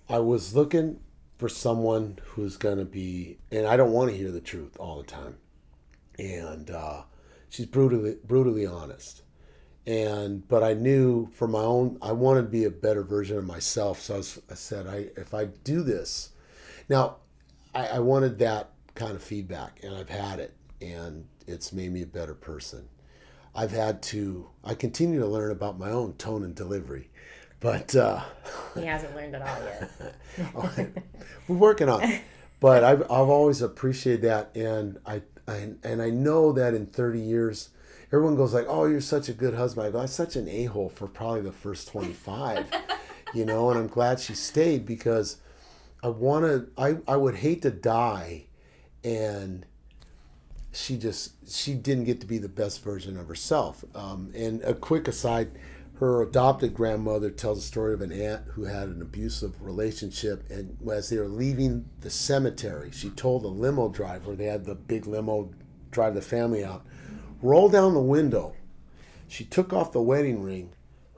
[0.10, 0.99] I was looking
[1.38, 4.97] for someone who's going to be, and I don't want to hear the truth all
[4.97, 5.38] the time.
[6.19, 7.03] And uh,
[7.49, 9.22] she's brutally, brutally honest.
[9.86, 13.46] And but I knew for my own, I wanted to be a better version of
[13.46, 14.00] myself.
[14.00, 16.30] So I, was, I said, I if I do this,
[16.88, 17.17] now
[17.76, 22.02] I, I wanted that kind of feedback, and I've had it, and it's made me
[22.02, 22.88] a better person.
[23.56, 27.10] I've had to, I continue to learn about my own tone and delivery,
[27.60, 27.96] but.
[27.96, 28.22] Uh,
[28.76, 30.93] He hasn't learned it all yet.
[31.48, 32.22] we're working on it.
[32.60, 37.19] But I've, I've always appreciated that, and I, I and I know that in 30
[37.19, 37.69] years,
[38.13, 40.65] everyone goes like, "Oh, you're such a good husband." I go, "I'm such an a
[40.65, 42.67] hole for probably the first 25,"
[43.34, 43.69] you know.
[43.71, 45.38] And I'm glad she stayed because
[46.04, 46.67] I want to.
[46.78, 48.45] I I would hate to die,
[49.04, 49.65] and
[50.71, 53.84] she just she didn't get to be the best version of herself.
[53.95, 55.52] Um, and a quick aside,
[55.95, 60.78] her adopted grandmother tells a story of an aunt who had an abusive relationship, and
[60.91, 65.08] as they were leaving the cemetery, she told the limo driver they had the big
[65.08, 65.52] limo
[65.91, 66.86] drive the family out,
[67.43, 68.56] roll down the window.
[69.27, 70.71] She took off the wedding ring,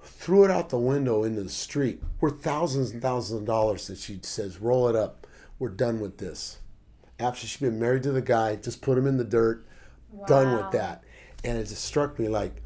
[0.04, 3.88] threw it out the window into the street, worth thousands and thousands of dollars.
[3.88, 5.28] And she says, "Roll it up.
[5.60, 6.60] We're done with this."
[7.20, 9.66] After she'd been married to the guy, just put him in the dirt.
[10.28, 11.04] Done with that.
[11.44, 12.62] And it just struck me like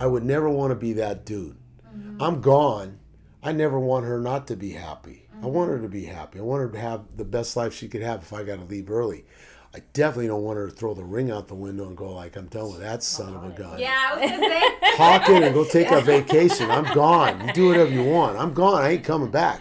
[0.00, 1.56] I would never want to be that dude.
[1.86, 2.22] Mm-hmm.
[2.22, 2.98] I'm gone.
[3.42, 5.26] I never want her not to be happy.
[5.42, 6.38] I want her to be happy.
[6.38, 8.64] I want her to have the best life she could have if I got to
[8.64, 9.24] leave early.
[9.74, 12.36] I definitely don't want her to throw the ring out the window and go like,
[12.36, 14.62] "I'm done with that son of a gun." Yeah, I was gonna say.
[14.96, 16.70] Hock it and go take a vacation.
[16.70, 17.46] I'm gone.
[17.46, 18.36] You do whatever you want.
[18.38, 18.82] I'm gone.
[18.82, 19.60] I ain't coming back.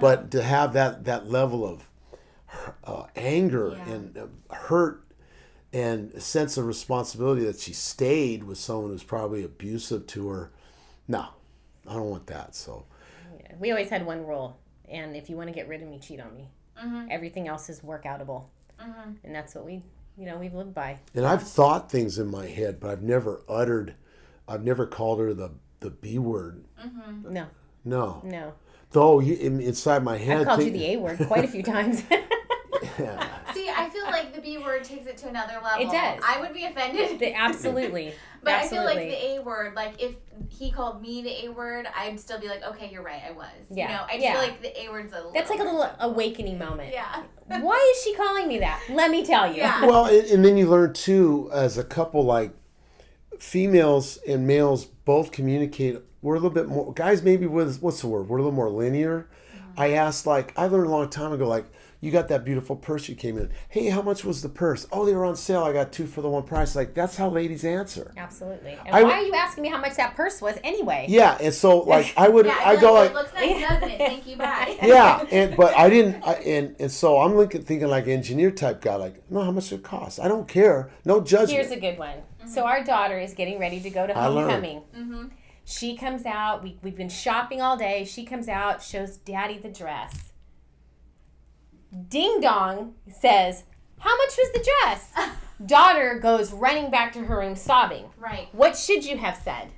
[0.00, 1.88] But to have that that level of
[2.84, 3.92] uh, anger Yeah.
[3.94, 5.04] and uh, hurt
[5.72, 10.50] and a sense of responsibility that she stayed with someone who's probably abusive to her,
[11.08, 11.26] no,
[11.86, 12.54] I don't want that.
[12.54, 12.84] So
[13.40, 13.54] Yeah.
[13.58, 14.56] We always had one rule,
[14.88, 16.48] and if you want to get rid of me, cheat on me.
[17.10, 18.44] Everything else is work outable,
[18.80, 19.10] Mm-hmm.
[19.24, 19.82] and that's what we,
[20.16, 20.98] you know, we've lived by.
[21.14, 23.94] And I've thought things in my head, but I've never uttered,
[24.46, 26.64] I've never called her the the B word.
[26.84, 27.32] Mm-hmm.
[27.32, 27.46] No,
[27.84, 28.52] No, no.
[28.90, 32.02] though you, inside my head, I've called you the A word quite a few times.
[33.54, 35.86] See, I feel like the B word takes it to another level.
[35.86, 36.20] It does.
[36.26, 37.18] I would be offended.
[37.18, 38.14] The- absolutely.
[38.40, 38.92] But absolutely.
[38.92, 40.14] I feel like the A word, like if
[40.48, 43.48] he called me the A word, I'd still be like, okay, you're right, I was.
[43.68, 44.32] Yeah, You know, I just yeah.
[44.34, 45.32] feel like the A word's a little.
[45.32, 46.92] That's like a little awakening moment.
[46.92, 47.24] Yeah.
[47.60, 48.80] Why is she calling me that?
[48.88, 49.58] Let me tell you.
[49.58, 49.84] Yeah.
[49.84, 52.52] well, and, and then you learn too, as a couple, like
[53.40, 55.98] females and males both communicate.
[56.22, 57.22] We're a little bit more guys.
[57.22, 58.28] Maybe with what's the word?
[58.28, 59.28] We're a little more linear.
[59.56, 59.80] Mm-hmm.
[59.80, 61.66] I asked, like, I learned a long time ago, like,
[62.00, 63.50] you got that beautiful purse you came in.
[63.68, 64.86] Hey, how much was the purse?
[64.92, 65.64] Oh, they were on sale.
[65.64, 66.76] I got two for the one price.
[66.76, 68.12] Like, that's how ladies answer.
[68.16, 68.78] Absolutely.
[68.86, 71.06] And I why are you asking me how much that purse was anyway?
[71.08, 73.90] Yeah, and so like I would, Yeah, I go like, like, it looks nice, doesn't
[73.90, 73.98] it?
[73.98, 74.78] Thank you, bye.
[74.82, 78.80] yeah, and but I didn't, I, and and so I'm looking, thinking like engineer type
[78.80, 80.20] guy, like, no, how much it costs?
[80.20, 81.50] I don't care, no judgment.
[81.50, 82.18] Here's a good one.
[82.18, 82.48] Mm-hmm.
[82.48, 84.50] So our daughter is getting ready to go to I learned.
[84.50, 84.82] homecoming.
[84.96, 85.28] Mm-hmm.
[85.64, 86.62] She comes out.
[86.62, 88.06] We, we've been shopping all day.
[88.06, 90.27] She comes out, shows daddy the dress.
[92.08, 93.64] Ding dong says,
[93.98, 95.12] How much was the dress?
[95.66, 98.06] daughter goes running back to her room sobbing.
[98.18, 98.48] Right.
[98.52, 99.72] What should you have said?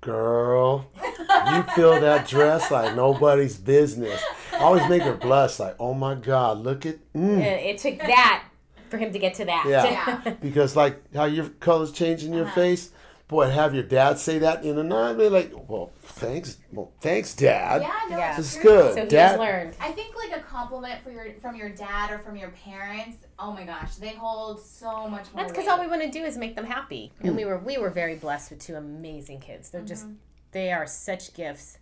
[0.00, 4.20] Girl, you feel that dress like nobody's business.
[4.52, 7.40] I always make her blush, like, oh my God, look at, mm.
[7.40, 8.44] It took that
[8.90, 9.64] for him to get to that.
[9.68, 10.20] yeah.
[10.24, 10.34] Yeah.
[10.40, 12.90] Because like how your colors change in your face,
[13.32, 17.34] boy, have your dad say that in a non be like, well, thanks, well, thanks,
[17.34, 17.82] dad.
[17.82, 18.28] Yeah, no, Yeah.
[18.28, 18.94] it's This is good.
[18.94, 19.76] So he dad, has learned.
[19.80, 23.16] I think like a compliment for your from your dad or from your parents.
[23.38, 25.42] Oh my gosh, they hold so much more.
[25.42, 27.28] That's because all we want to do is make them happy, Hmm.
[27.28, 29.70] and we were we were very blessed with two amazing kids.
[29.70, 30.14] They're just Mm-hmm.
[30.52, 31.78] they are such gifts,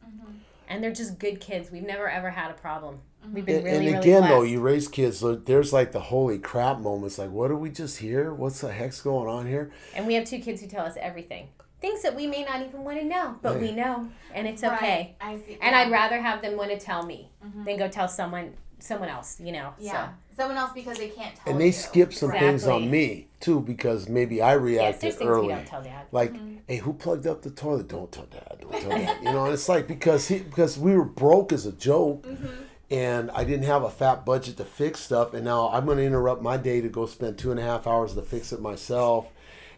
[0.69, 1.71] and they're just good kids.
[1.71, 3.01] We've never ever had a problem.
[3.23, 3.35] Mm-hmm.
[3.35, 4.31] We've been and, really and again, blessed.
[4.35, 5.19] though, you raise kids.
[5.19, 7.19] So there's like the holy crap moments.
[7.19, 8.33] Like, what did we just hear?
[8.33, 9.71] What's the heck's going on here?
[9.95, 11.49] and we have two kids who tell us everything,
[11.81, 14.73] things that we may not even want to know, but we know, and it's Right.
[14.75, 15.17] okay.
[15.21, 15.59] I see.
[15.61, 15.79] And yeah.
[15.79, 17.65] I'd rather have them want to tell me mm-hmm.
[17.65, 19.39] than go tell someone someone else.
[19.41, 19.75] You know.
[19.79, 21.53] yeah someone else because they can't tell.
[21.53, 21.73] And they you.
[21.73, 25.37] skip some things on me too because maybe I So yes, reacted there's things we
[25.37, 25.49] early.
[25.49, 26.07] don't tell dad.
[26.13, 26.57] Like, mm-hmm.
[26.67, 27.89] hey, who plugged up the toilet?
[27.89, 28.59] Don't tell dad.
[28.61, 29.19] Don't tell dad.
[29.23, 32.47] You know, and it's like because he because we were broke as a joke, mm-hmm.
[32.91, 36.05] And I didn't have a fat budget to fix stuff, and now I'm going to
[36.05, 39.29] interrupt my day to go spend two and a half hours to fix it myself,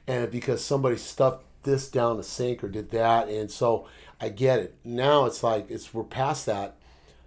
[0.06, 3.86] and because somebody stuffed this down the sink or did that, and so
[4.20, 4.76] I get it.
[4.84, 6.76] Now it's like it's we're past that.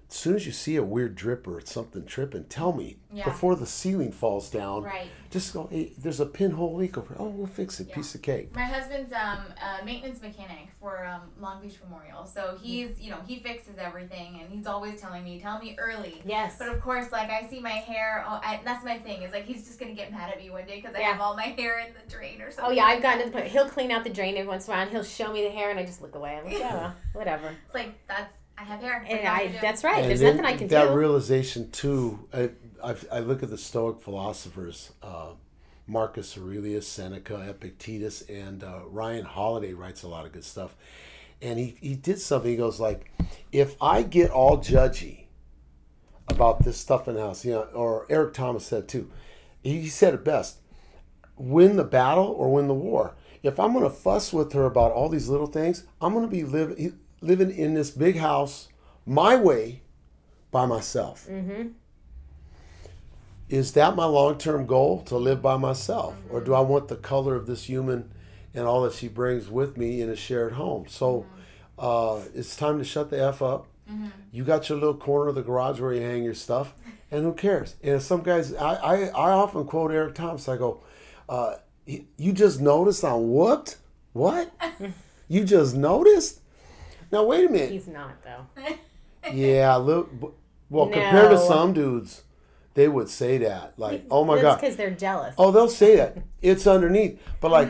[0.09, 3.25] As soon as you see a weird drip or something tripping, tell me Yeah.
[3.25, 4.83] before the ceiling falls down.
[4.83, 5.09] Right.
[5.31, 5.67] Just go.
[5.71, 7.15] Hey, there's a pinhole leak over.
[7.17, 7.91] Oh, we'll fix it.
[7.91, 8.55] Piece of cake.
[8.55, 13.17] My husband's um, a maintenance mechanic for um, Long Beach Memorial, so he's you know
[13.27, 16.55] he fixes everything, and he's always telling me, "Tell me early." Yes.
[16.57, 19.23] But of course, like I see my hair, oh, I, that's my thing.
[19.23, 21.11] Is like he's just gonna get mad at me one day because I Yeah.
[21.11, 22.65] have all my hair in the drain or something.
[22.67, 23.47] Oh yeah, I've gotten to the point.
[23.47, 24.83] He'll clean out the drain every once in a while.
[24.83, 26.37] And he'll show me the hair, and I just look away.
[26.37, 27.49] I'm like, yeah, whatever.
[27.65, 29.05] It's like that's I have hair.
[29.07, 29.59] And do I, me to do?
[29.61, 30.01] that's right.
[30.01, 30.87] And There's then nothing I can that do.
[30.89, 32.27] That realization too.
[32.33, 32.49] I,
[32.83, 35.31] I've, I look at the Stoic philosophers, uh,
[35.87, 40.75] Marcus Aurelius, Seneca, Epictetus, and uh, Ryan Holiday writes a lot of good stuff.
[41.41, 42.49] And he, he did something.
[42.49, 43.11] He goes like,
[43.51, 45.25] if I get all judgy
[46.27, 49.11] about this stuff in the house, you know, or Eric Thomas said too.
[49.63, 50.59] He said it best:
[51.35, 53.15] win the battle or win the war.
[53.43, 56.31] If I'm going to fuss with her about all these little things, I'm going to
[56.31, 58.69] be living living in this big house
[59.05, 59.81] my way
[60.51, 61.27] by myself.
[63.49, 66.15] Is that my long term goal to live by myself?
[66.29, 68.11] Or do I want the color of this human
[68.53, 70.85] and all that she brings with me in a shared home?
[70.87, 71.25] So
[71.77, 73.67] uh, it's time to shut the F up.
[74.31, 76.73] You got your little corner of the garage where you hang your stuff,
[77.11, 77.75] and who cares?
[77.83, 80.49] And some guys, I, I, I often quote Eric Thomas.
[80.49, 80.81] I go,
[81.29, 83.77] uh, You just noticed I'm whooped?
[84.13, 84.51] What?
[85.27, 86.41] you just noticed?
[87.15, 87.71] Now, wait a minute.
[87.71, 88.45] He's not though.
[89.33, 90.11] Yeah, look.
[90.69, 92.25] Well, compared to some dudes,
[92.75, 93.73] they would say that.
[93.77, 94.61] Like, oh my That's god.
[94.61, 95.33] because they're jealous.
[95.37, 96.17] Oh, they'll say that.
[96.43, 97.19] It's underneath.
[97.39, 97.69] But like,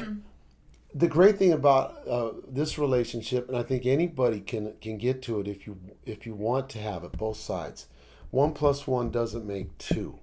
[0.93, 5.39] the great thing about uh, this relationship, and I think anybody can can get to
[5.39, 7.88] it if you if you want to have it, both sides.
[8.31, 10.19] One plus one doesn't make two.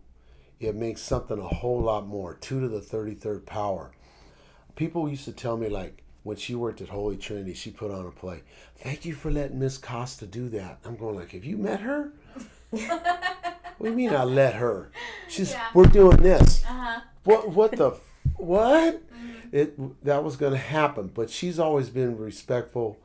[0.58, 2.34] It makes something a whole lot more.
[2.34, 3.92] Two to the thirty third power.
[4.74, 8.06] People used to tell me like when she worked at Holy Trinity, she put on
[8.06, 8.42] a play.
[8.78, 10.78] Thank you for letting Miss Costa do that.
[10.84, 12.12] I'm going like, have you met her?
[12.70, 12.80] what
[13.80, 14.90] do you mean I let her?
[15.28, 15.68] She's Yeah.
[15.74, 16.64] we're doing this.
[16.64, 17.00] Uh-huh.
[17.24, 17.96] What what the
[18.36, 19.02] what?
[19.50, 22.98] It that was going to happen, but she's always been respectful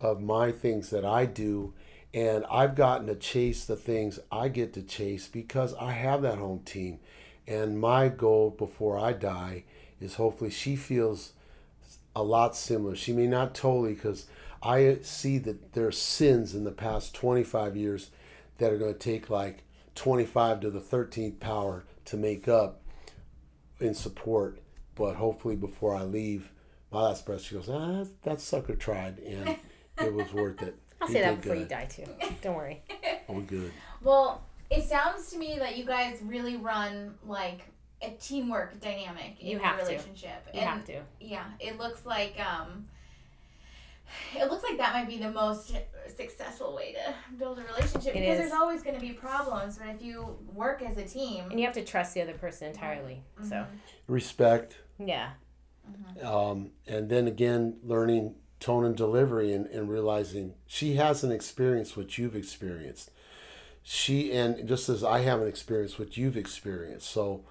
[0.00, 1.74] of my things that I do
[2.14, 6.38] and I've gotten to chase the things I get to chase because I have that
[6.38, 6.98] home team.
[7.46, 9.64] And my goal before I die
[10.00, 11.32] is hopefully she feels
[12.14, 12.94] a lot similar.
[12.96, 14.26] She may not totally because
[14.62, 18.10] I see that there are sins in the past 25 years
[18.58, 22.82] that are going to take like 25 to the 13th power to make up
[23.80, 24.60] in support.
[24.94, 26.50] But hopefully, before I leave,
[26.90, 29.56] my last breath, she goes, ah, that sucker tried, and
[29.98, 30.76] it was worth it.
[31.00, 32.04] I'll He say that did before you die too.
[32.42, 32.82] Don't worry.
[33.28, 33.72] Oh, good.
[34.02, 37.71] Well, it sounds to me that you guys really run like
[38.02, 39.84] a teamwork dynamic in You have to.
[39.86, 40.46] relationship.
[40.52, 41.00] You and have to.
[41.20, 42.86] Yeah, it looks like um
[44.38, 45.72] it looks like that might be the most
[46.16, 48.38] successful way to build a relationship It because is.
[48.40, 51.64] there's always going to be problems, but if you work as a team, And you
[51.64, 53.22] have to trust the other person entirely.
[53.48, 53.64] So
[54.08, 54.76] Respect.
[54.98, 55.30] yeah.
[56.22, 62.16] um, and then again learning tone and delivery and, and realizing she hasn't experienced what
[62.18, 63.10] you've experienced
[63.82, 67.44] she and just as i haven't experienced what you've experienced so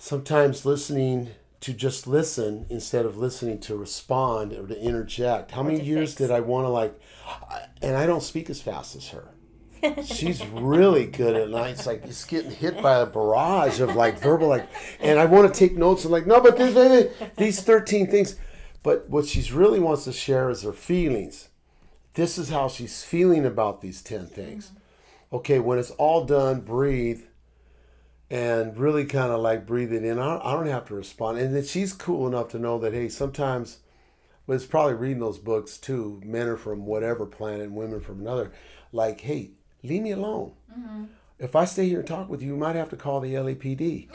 [0.00, 1.28] sometimes listening
[1.60, 6.14] to just listen instead of listening to respond or to interject how many years fix.
[6.14, 6.98] did i want to like
[7.82, 9.28] and i don't speak as fast as her
[10.04, 11.70] she's really good at night.
[11.70, 14.68] It's like it's getting hit by a barrage of like verbal like,
[15.00, 18.36] and I want to take notes and like no, but this, this- these thirteen things.
[18.82, 21.48] But what she's really wants to share is her feelings.
[22.12, 24.72] This is how she's feeling about these ten things.
[25.32, 27.22] Okay, when it's all done, breathe,
[28.30, 30.18] and really kind of like breathe it in.
[30.18, 32.92] I don't, I don't have to respond, and then she's cool enough to know that
[32.92, 33.78] hey, sometimes
[34.46, 36.20] but it's probably reading those books too.
[36.24, 38.50] Men are from whatever planet, and women from another.
[38.92, 39.50] Like, hey,
[39.84, 40.52] leave me alone.
[40.76, 41.04] Mm-hmm.
[41.38, 44.08] If I stay here and talk with you, you might have to call the LAPD.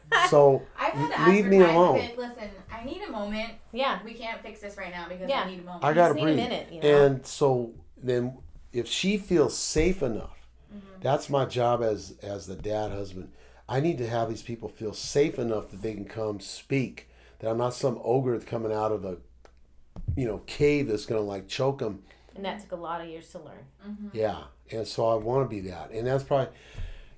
[0.28, 1.98] so I've had to leave me alone.
[1.98, 3.52] been, Listen, I need a moment.
[3.72, 4.00] Yeah.
[4.04, 5.42] We can't fix this right now because Yeah.
[5.42, 5.84] I need a moment.
[5.84, 6.36] I gotta just need a breathe.
[6.36, 7.04] minute, you know?
[7.06, 8.38] And so then,
[8.72, 10.34] if she feels safe enough,
[10.74, 11.00] Mm-hmm.
[11.00, 13.30] that's my job as as the dad husband.
[13.68, 17.08] I need to have these people feel safe enough that they can come speak.
[17.40, 19.18] That I'm not some ogre that's coming out of a,
[20.16, 22.02] you know, cave that's gonna like choke them.
[22.34, 24.10] And that took a lot of years to learn.
[24.12, 26.52] Yeah, and so I want to be that, and that's probably,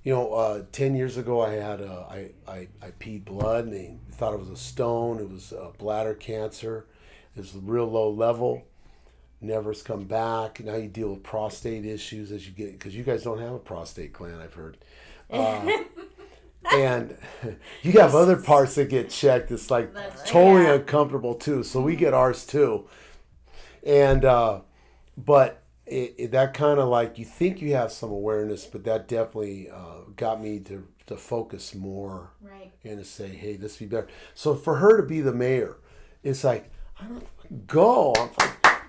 [0.02, 3.72] you know, uh, ten years ago I had uh, I, I I peed blood, and
[3.72, 5.20] they thought it was a stone.
[5.20, 6.86] It was uh, bladder cancer.
[7.36, 8.64] It was real low level.
[9.40, 10.60] Never's come back.
[10.60, 13.58] Now you deal with prostate issues as you get because you guys don't have a
[13.58, 14.42] prostate gland.
[14.42, 14.78] I've heard.
[15.32, 15.84] Uh,
[16.72, 17.16] and
[17.82, 19.50] you have other parts that get checked.
[19.50, 19.90] It's like
[20.26, 21.62] totally uncomfortable too.
[21.62, 22.86] So we get ours too.
[23.84, 24.60] And uh,
[25.16, 29.08] but it, it, that kind of like you think you have some awareness, but that
[29.08, 32.70] definitely uh, got me to to focus more Right.
[32.84, 34.06] and to say, hey, this be better.
[34.34, 35.78] So for her to be the mayor,
[36.22, 38.14] it's like I don't go.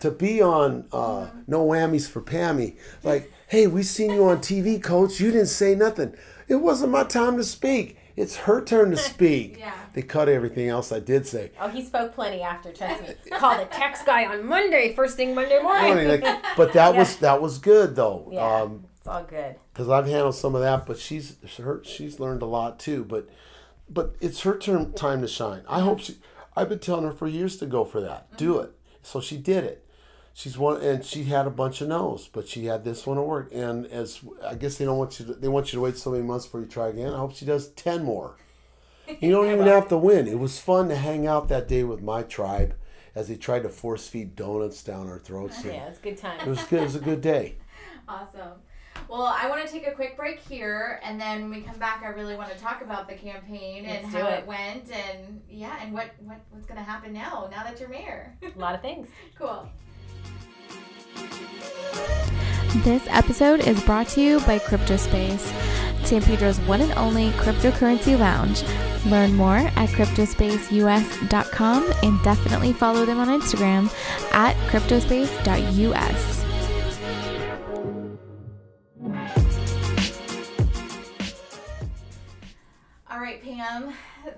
[0.02, 4.82] To be on uh, No Whammies for Pammy, like, hey, we seen you on TV,
[4.82, 5.20] Coach.
[5.20, 6.16] You didn't say nothing.
[6.52, 7.98] It wasn't my time to speak.
[8.18, 9.58] It's her turn to speak.
[9.58, 9.74] Yeah.
[9.94, 11.52] They cut everything else I did say.
[11.60, 13.10] Oh, he spoke plenty after, trust me.
[13.32, 16.08] Call the text guy on Monday, first thing Monday morning.
[16.10, 16.26] Like,
[16.58, 18.30] but that was that was good though.
[18.34, 19.56] Yeah, Um, it's all good.
[19.74, 23.06] because I've handled some of that, but she's her she's learned a lot too.
[23.06, 23.30] But
[23.90, 25.62] but it's her turn time to shine.
[25.70, 26.18] I hope she.
[26.56, 28.72] I've been telling her for years to go for that, do it.
[29.04, 29.86] So she did it.
[30.34, 33.24] She's one, and she had a bunch of no's, but she had this one to
[33.24, 33.50] work.
[33.54, 36.12] And as I guess they don't want you, to, they want you to wait so
[36.12, 37.14] many months before you try again.
[37.14, 38.38] I hope she does ten more.
[39.20, 40.28] You don't even have to win.
[40.28, 42.76] It was fun to hang out that day with my tribe
[43.14, 45.58] as they tried to force feed donuts down our throats.
[45.66, 46.50] and Yeah, it's good It time.
[46.50, 46.80] was good.
[46.80, 47.56] It was a good day.
[48.08, 48.54] Awesome.
[49.10, 52.04] Well, I want to take a quick break here, and then when we come back,
[52.06, 54.40] I really want to talk about the campaign and Let's do how it.
[54.40, 58.38] it went, and yeah, and what, what what's gonna happen now, now that you're mayor.
[58.44, 59.08] A lot of things.
[59.38, 59.68] cool.
[62.84, 65.54] This episode is brought to you by CryptoSpace,
[66.06, 68.64] San Pedro's one and only cryptocurrency lounge.
[69.06, 73.92] Learn more at cryptospaceus.com and definitely follow them on Instagram
[74.34, 76.46] at cryptospace.us.
[83.10, 83.94] All right, Pam.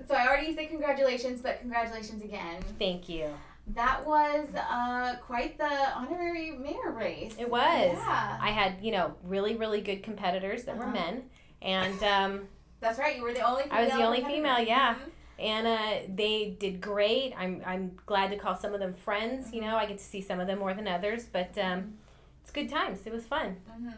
[0.08, 2.62] So I already said congratulations, but congratulations again.
[2.78, 3.28] Thank you.
[3.68, 7.34] That was uh, quite the honorary mayor race.
[7.38, 7.62] It was.
[7.96, 8.38] Yeah.
[8.40, 10.92] I had, you know, really, really good competitors that were Uh-huh.
[10.92, 11.22] men.
[11.62, 12.48] And um,
[12.80, 13.16] That's right.
[13.16, 13.62] You were the only.
[13.64, 14.94] Female I was the only female, yeah.
[14.96, 15.10] Mhm.
[15.38, 17.32] and uh, they did great.
[17.38, 19.52] I'm, I'm glad to call some of them friends.
[19.54, 21.94] You know, I get to see some of them more than others, but um,
[22.42, 23.00] it's good times.
[23.06, 23.56] It was fun.
[23.70, 23.94] Mhm.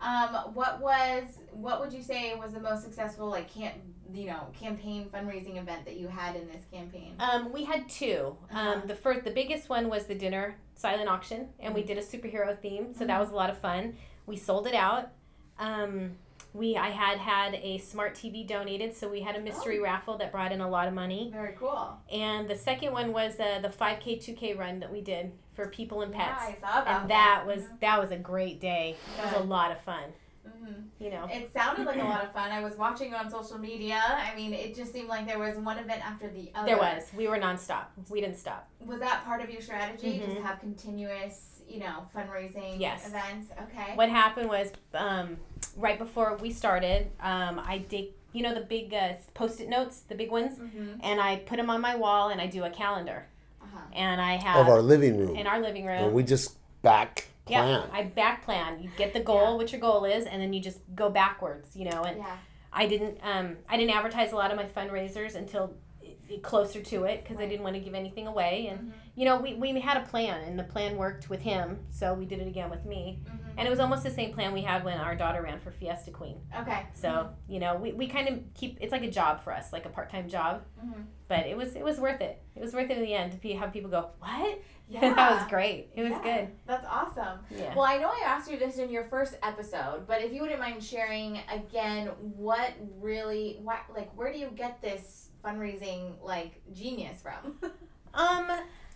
[0.00, 3.74] Um, what was what would you say was the most successful like camp
[4.12, 7.14] you know campaign fundraising event that you had in this campaign?
[7.18, 8.58] Um, we had 2 Uh-huh.
[8.58, 12.02] Um, the first, the biggest one was the dinner silent auction, and we did a
[12.02, 13.96] superhero theme, so that was a lot of fun.
[14.26, 15.10] We sold it out.
[15.58, 16.12] Um,
[16.54, 20.32] we I had had a smart TV donated, so we had a mystery raffle that
[20.32, 21.30] brought in a lot of money.
[21.32, 21.96] Very cool.
[22.12, 26.02] And the second one was uh, the 5K 2K run that we did for people
[26.02, 26.42] and pets.
[26.48, 28.96] Yeah, I saw about and that was that was a great day.
[29.18, 30.04] It was a lot of fun.
[30.46, 30.84] Mhm.
[30.98, 31.28] You know.
[31.30, 32.50] It sounded like a lot of fun.
[32.50, 34.00] I was watching on social media.
[34.02, 36.66] I mean, it just seemed like there was one event after the other.
[36.66, 37.04] There was.
[37.14, 37.84] We were nonstop.
[38.08, 38.68] We didn't stop.
[38.80, 40.18] Was that part of your strategy?
[40.18, 40.42] Just Mhm.
[40.42, 43.06] have continuous, you know, fundraising Yes.
[43.06, 43.52] events.
[43.64, 43.94] Okay.
[43.94, 45.36] What happened was um,
[45.78, 50.14] right before we started, um, I did you know the big uh, post-it notes, the
[50.14, 51.00] big ones, Mm-hmm.
[51.02, 53.26] and I put them on my wall and I do a calendar.
[53.62, 53.78] Uh-huh.
[53.94, 56.04] And I have Of our living room, in our living room.
[56.04, 57.68] and we just back plan.
[57.68, 58.82] yeah, I back plan.
[58.82, 59.56] You get the goal, Yeah.
[59.56, 61.74] what your goal is, and then you just go backwards.
[61.74, 62.36] You know, and Yeah.
[62.72, 66.82] I didn't um, I didn't advertise a lot of my fundraisers until it- it closer
[66.82, 68.66] to it because I didn't want to give anything away.
[68.70, 68.92] And Mhm.
[69.16, 72.26] you know, we, we had a plan, and the plan worked with him, so we
[72.26, 73.18] did it again with me.
[73.24, 73.47] Mhm.
[73.58, 76.10] And it was almost the same plan we had when our daughter ran for Fiesta
[76.10, 76.36] Queen.
[76.60, 76.86] Okay.
[76.94, 79.84] So you know, we, we kind of keep it's like a job for us, like
[79.84, 80.62] a part time job.
[80.82, 81.04] Mhm.
[81.26, 82.40] But it was it was worth it.
[82.56, 84.60] It was worth it in the end to be, have people go, what?
[84.90, 85.12] Yeah.
[85.12, 85.90] that was great.
[85.94, 86.48] It was Yeah, good.
[86.66, 87.40] That's awesome.
[87.50, 87.74] Yeah.
[87.74, 90.60] Well, I know I asked you this in your first episode, but if you wouldn't
[90.60, 97.20] mind sharing again, what really, what like, where do you get this fundraising like genius
[97.20, 97.58] from?
[98.14, 98.48] Um,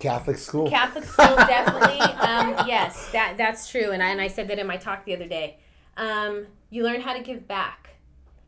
[0.03, 0.68] Catholic school.
[0.68, 2.00] Catholic school definitely.
[2.00, 5.14] Um, yes, that that's true, and I and I said that in my talk the
[5.14, 5.59] other day.
[5.96, 7.90] Um, you learn how to give back,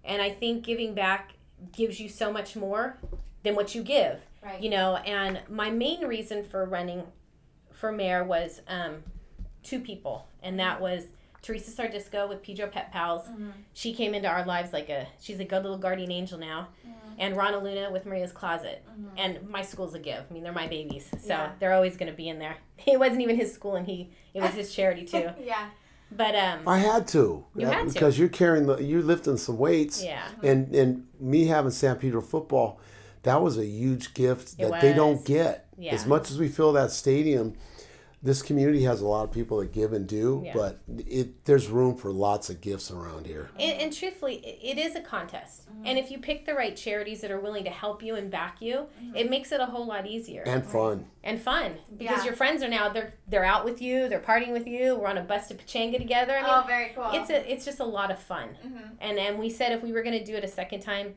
[0.05, 1.35] and I think giving back
[1.73, 2.99] gives you so much more
[3.43, 4.19] than what you give.
[4.43, 4.61] right.
[4.61, 7.05] You know, and my main reason for running
[7.73, 9.03] for mayor was um,
[9.63, 11.05] two people, and that was
[11.43, 13.29] Teresa Sardisco with Pedro Pet Pals.
[13.29, 13.51] Mm-hmm.
[13.75, 16.69] She came into our lives like a she's a good little guardian angel now,
[17.19, 18.85] and Rana Luna with Maria's Closet.
[19.17, 20.25] And my school's a give.
[20.29, 21.29] I mean, they're my babies, so Mm-hmm.
[21.31, 21.51] Yeah.
[21.59, 22.57] they're always going to be in there.
[22.87, 25.31] It wasn't even his school, and he it was his charity too.
[25.43, 25.69] Yeah.
[26.12, 27.45] But um, I had to.
[27.57, 27.93] You had to.
[27.93, 30.03] because you're carrying the you're lifting some weights.
[30.05, 30.23] Yeah.
[30.43, 32.79] And and me having San Pedro football,
[33.23, 35.67] that was a huge gift It that they don't get.
[35.79, 35.95] Yeah.
[35.95, 37.55] As much as we fill that stadium,
[38.25, 40.55] this community has a lot of people that give and do, Yeah.
[40.55, 43.51] but it there's room for lots of gifts around here.
[43.61, 45.68] And, and truthfully, it is a contest.
[45.70, 45.87] Mm-hmm.
[45.87, 48.62] And if you pick the right charities that are willing to help you and back
[48.62, 49.14] you, Mm-hmm.
[49.16, 51.05] it makes it a whole lot easier And fun.
[51.22, 52.25] and fun because Yeah.
[52.25, 54.97] your friends are now they're they're out with you, they're partying with you.
[54.97, 56.35] We're on a bus to Pechanga together.
[56.39, 57.11] I mean, Oh, very cool.
[57.12, 58.57] it's a it's just a lot of fun.
[58.66, 58.91] Mhm.
[59.03, 61.14] And and we said if we were going to do it a second time,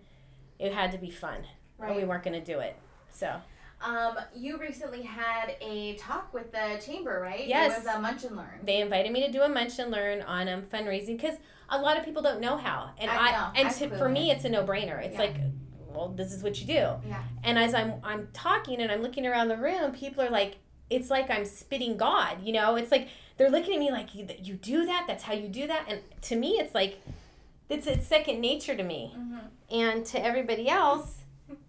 [0.59, 1.45] it had to be fun,
[1.79, 2.75] or we weren't going to do it.
[3.11, 3.39] So
[3.81, 7.45] Um, you recently had a talk with the chamber, right?
[7.47, 7.77] Yes.
[7.77, 8.59] It was a Munch and Learn.
[8.63, 11.35] they invited me to do a munch and learn on um, fundraising because
[11.69, 13.51] a lot of people don't know how, and I I, know.
[13.55, 15.03] and to, for me it's a no brainer.
[15.03, 15.21] It's Yeah.
[15.21, 15.35] like,
[15.93, 16.73] well, this is what you do.
[17.07, 17.23] Yeah.
[17.43, 20.55] And as I'm I'm talking and I'm looking around the room, people are like,
[20.89, 22.41] it's like I'm spitting God.
[22.43, 25.05] You know, it's like they're looking at me like you, you do that.
[25.07, 25.85] That's how you do that.
[25.87, 26.99] And to me, it's like
[27.69, 29.13] it's it's second nature to me.
[29.15, 29.37] Mm-hmm.
[29.69, 31.17] And to everybody else,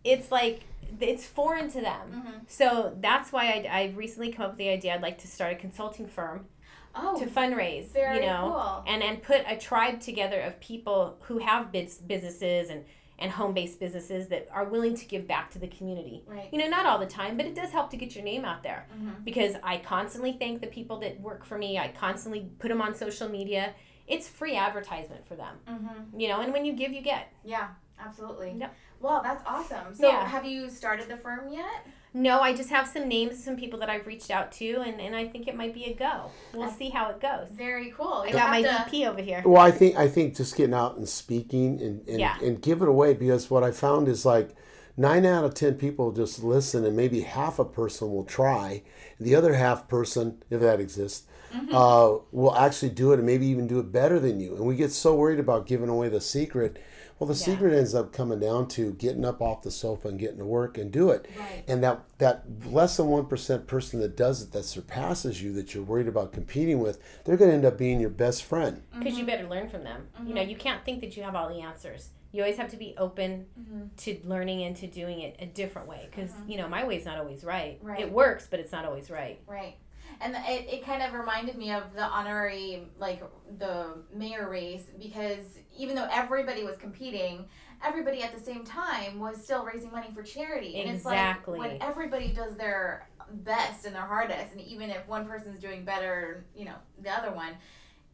[0.04, 0.60] it's like
[1.00, 2.06] it's foreign to them.
[2.12, 2.38] Mm-hmm.
[2.46, 4.94] So that's why I I recently come up with the idea.
[4.94, 6.46] I'd like to start a consulting firm
[6.94, 7.92] Oh, to fundraise.
[7.92, 8.84] very you know, cool.
[8.92, 12.84] and and put a tribe together of people who have biz- businesses and
[13.20, 16.48] and home-based businesses that are willing to give back to the community Right.
[16.52, 18.62] you know not all the time but it does help to get your name out
[18.62, 19.24] there Mhm.
[19.24, 22.94] because i constantly thank the people that work for me i constantly put them on
[22.94, 23.74] social media
[24.06, 26.20] it's free advertisement for them Mm-hmm.
[26.20, 27.66] you know and when you give you get Yeah,
[27.98, 28.54] absolutely.
[28.56, 28.72] Yep.
[29.00, 29.94] Wow, that's awesome.
[29.94, 30.26] So, Yeah.
[30.26, 31.86] have you started the firm yet?
[32.14, 34.98] no i just have some names of some people that i've reached out to and,
[34.98, 38.24] and i think it might be a go we'll see how it goes Very cool.
[38.26, 40.72] i got my have to- dp over here Well, I think I think just getting
[40.74, 42.38] out and speaking and and, Yeah.
[42.42, 44.56] and give it away because what I found is like
[44.96, 48.82] nine out of ten people just listen and maybe half a person will try,
[49.20, 51.74] the other half person, if that exists, Mm-hmm.
[51.74, 54.54] uh, will actually do it and maybe even do it better than you.
[54.56, 56.78] And we get so worried about giving away the secret.
[57.18, 60.38] Well, the secret ends up coming down to getting up off the sofa and getting
[60.38, 61.26] to work and do it.
[61.38, 61.64] Right.
[61.66, 65.74] And that that less than one percent person that does it that surpasses you that
[65.74, 68.82] you're worried about competing with, they're going to end up being your best friend.
[68.96, 69.20] because Mm-hmm.
[69.20, 70.06] you better learn from them.
[70.24, 72.10] You know, you can't think that you have all the answers.
[72.30, 73.80] You always have to be open Mm-hmm.
[73.96, 76.06] to learning and to doing it a different way.
[76.10, 77.78] Because you know, my way is not always right.
[77.82, 78.00] Right.
[78.00, 79.40] It works, but it's not always right.
[79.46, 79.76] Right.
[80.20, 83.22] And it, it kind of reminded me of the honorary, like
[83.58, 87.46] the mayor race, because even though everybody was competing,
[87.84, 90.80] everybody at the same time was still raising money for charity.
[90.80, 91.54] And Exactly.
[91.54, 95.60] it's like when everybody does their best and their hardest, and even if one person's
[95.60, 97.52] doing better, you know, the other one,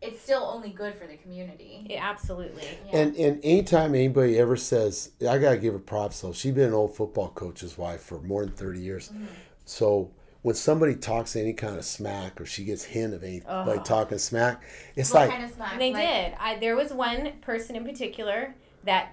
[0.02, 1.86] it's still only good for the community.
[1.88, 2.64] Yeah, absolutely.
[2.86, 2.98] Yeah.
[2.98, 6.32] And and anytime anybody ever says, I gotta give her props though.
[6.32, 9.08] She's been an old football coach's wife for more than thirty years.
[9.08, 9.24] Mm-hmm.
[9.64, 10.10] So
[10.44, 13.82] when somebody talks any kind of smack or she gets hint of anybody Oh.
[13.82, 14.62] talking smack,
[14.94, 15.78] it's what like kind of smack?
[15.78, 16.32] They Like- did.
[16.38, 19.08] I there was one person in particular that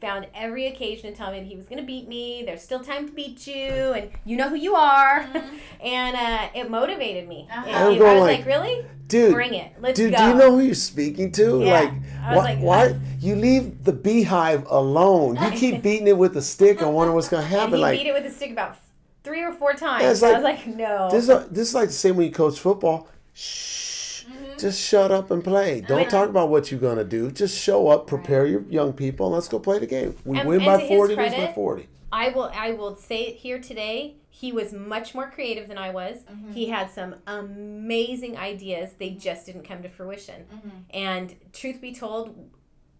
[0.00, 2.42] found every occasion to tell me that he was going to beat me.
[2.44, 3.54] There's still time to beat you,
[3.92, 5.20] and you know who you are.
[5.80, 7.46] and uh, it motivated me.
[7.50, 7.68] Uh-huh.
[7.68, 8.86] It- I'm I going was like, like, really?
[9.06, 9.72] dude, Bring it.
[9.80, 10.18] Let's dude, go.
[10.18, 11.60] do you know who you're speaking to?
[11.64, 11.72] Yeah.
[11.80, 11.92] Like,
[12.24, 15.36] I was why, like, why you leave the beehive alone?
[15.40, 16.82] You keep beating it with a stick.
[16.82, 17.74] I wonder what's gonna And happen.
[17.74, 18.76] he Like, beat it with a stick about
[19.24, 20.02] three or four times.
[20.04, 21.08] Yeah, it's So I like- was like, no.
[21.10, 23.08] This is, this is like the same when you coach football.
[23.34, 24.24] Shh.
[24.58, 25.80] Just shut up and play.
[25.80, 26.10] Don't Mm-hmm.
[26.10, 27.30] talk about what you're gonna do.
[27.30, 30.14] Just show up, prepare your young people, and let's go play the game.
[30.24, 31.88] We And- win and by to his forty, lose by forty.
[32.12, 34.16] I will I will say it here today.
[34.28, 36.18] He was much more creative than I was.
[36.30, 36.52] Mm-hmm.
[36.52, 38.94] He had some amazing ideas.
[38.98, 40.44] They just didn't come to fruition.
[40.52, 40.68] Mm-hmm.
[40.90, 42.50] And truth be told,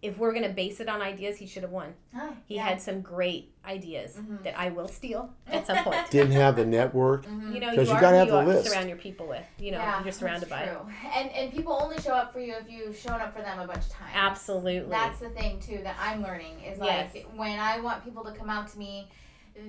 [0.03, 1.93] if we're gonna base it on ideas, he should have won.
[2.13, 2.67] Huh, He yeah.
[2.67, 4.43] had some great ideas Mm-hmm.
[4.43, 6.09] that I will steal at some point.
[6.11, 7.25] Didn't have the network.
[7.25, 8.69] You know, 'Cause you, you gotta who have you the are- list.
[8.69, 9.45] surround your people with.
[9.57, 10.63] You know, yeah, you're surrounded by.
[10.63, 10.77] it.
[11.15, 13.65] And and people only show up for you if you've shown up for them a
[13.65, 14.11] bunch of times.
[14.13, 14.89] Absolutely.
[14.91, 17.13] That's the thing too that I'm learning is Yes.
[17.15, 19.09] like when I want people to come out to me,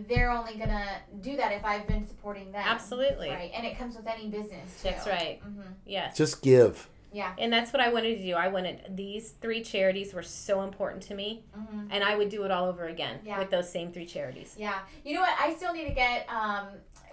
[0.08, 0.86] they're only gonna
[1.20, 2.62] do that if I've been supporting them.
[2.64, 3.28] Absolutely.
[3.28, 4.88] Right, and it comes with any business too.
[4.88, 5.40] That's right.
[5.42, 6.16] hmm Yes.
[6.16, 6.88] Just give.
[7.14, 7.32] Yeah.
[7.38, 8.34] and that's what I wanted to do.
[8.34, 12.42] I wanted these three charities were so important to me, hmm and I would do
[12.44, 13.38] it all over again Yeah.
[13.38, 14.56] with those same three charities.
[14.58, 14.80] Yeah.
[15.04, 15.34] You know what?
[15.40, 16.26] I still need to get.
[16.28, 16.66] Um,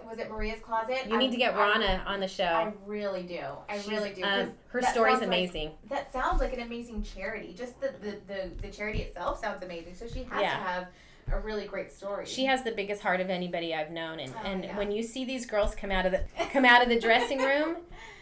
[0.08, 1.06] was it Maria's Closet?
[1.08, 2.42] You need to get I- Rana on the show.
[2.44, 3.40] I really do.
[3.68, 4.24] I She's, really do.
[4.24, 5.70] um, her story's sounds like- amazing.
[5.88, 7.54] that sounds like an amazing charity.
[7.56, 9.94] Just the, the, the, the charity itself sounds amazing.
[9.94, 10.50] So she has Yeah.
[10.56, 10.86] to have
[11.32, 12.26] a really great story.
[12.26, 14.76] She has the biggest heart of anybody I've known, and, Oh, and yeah.
[14.76, 17.76] when you see these girls come out of the come out of the dressing room,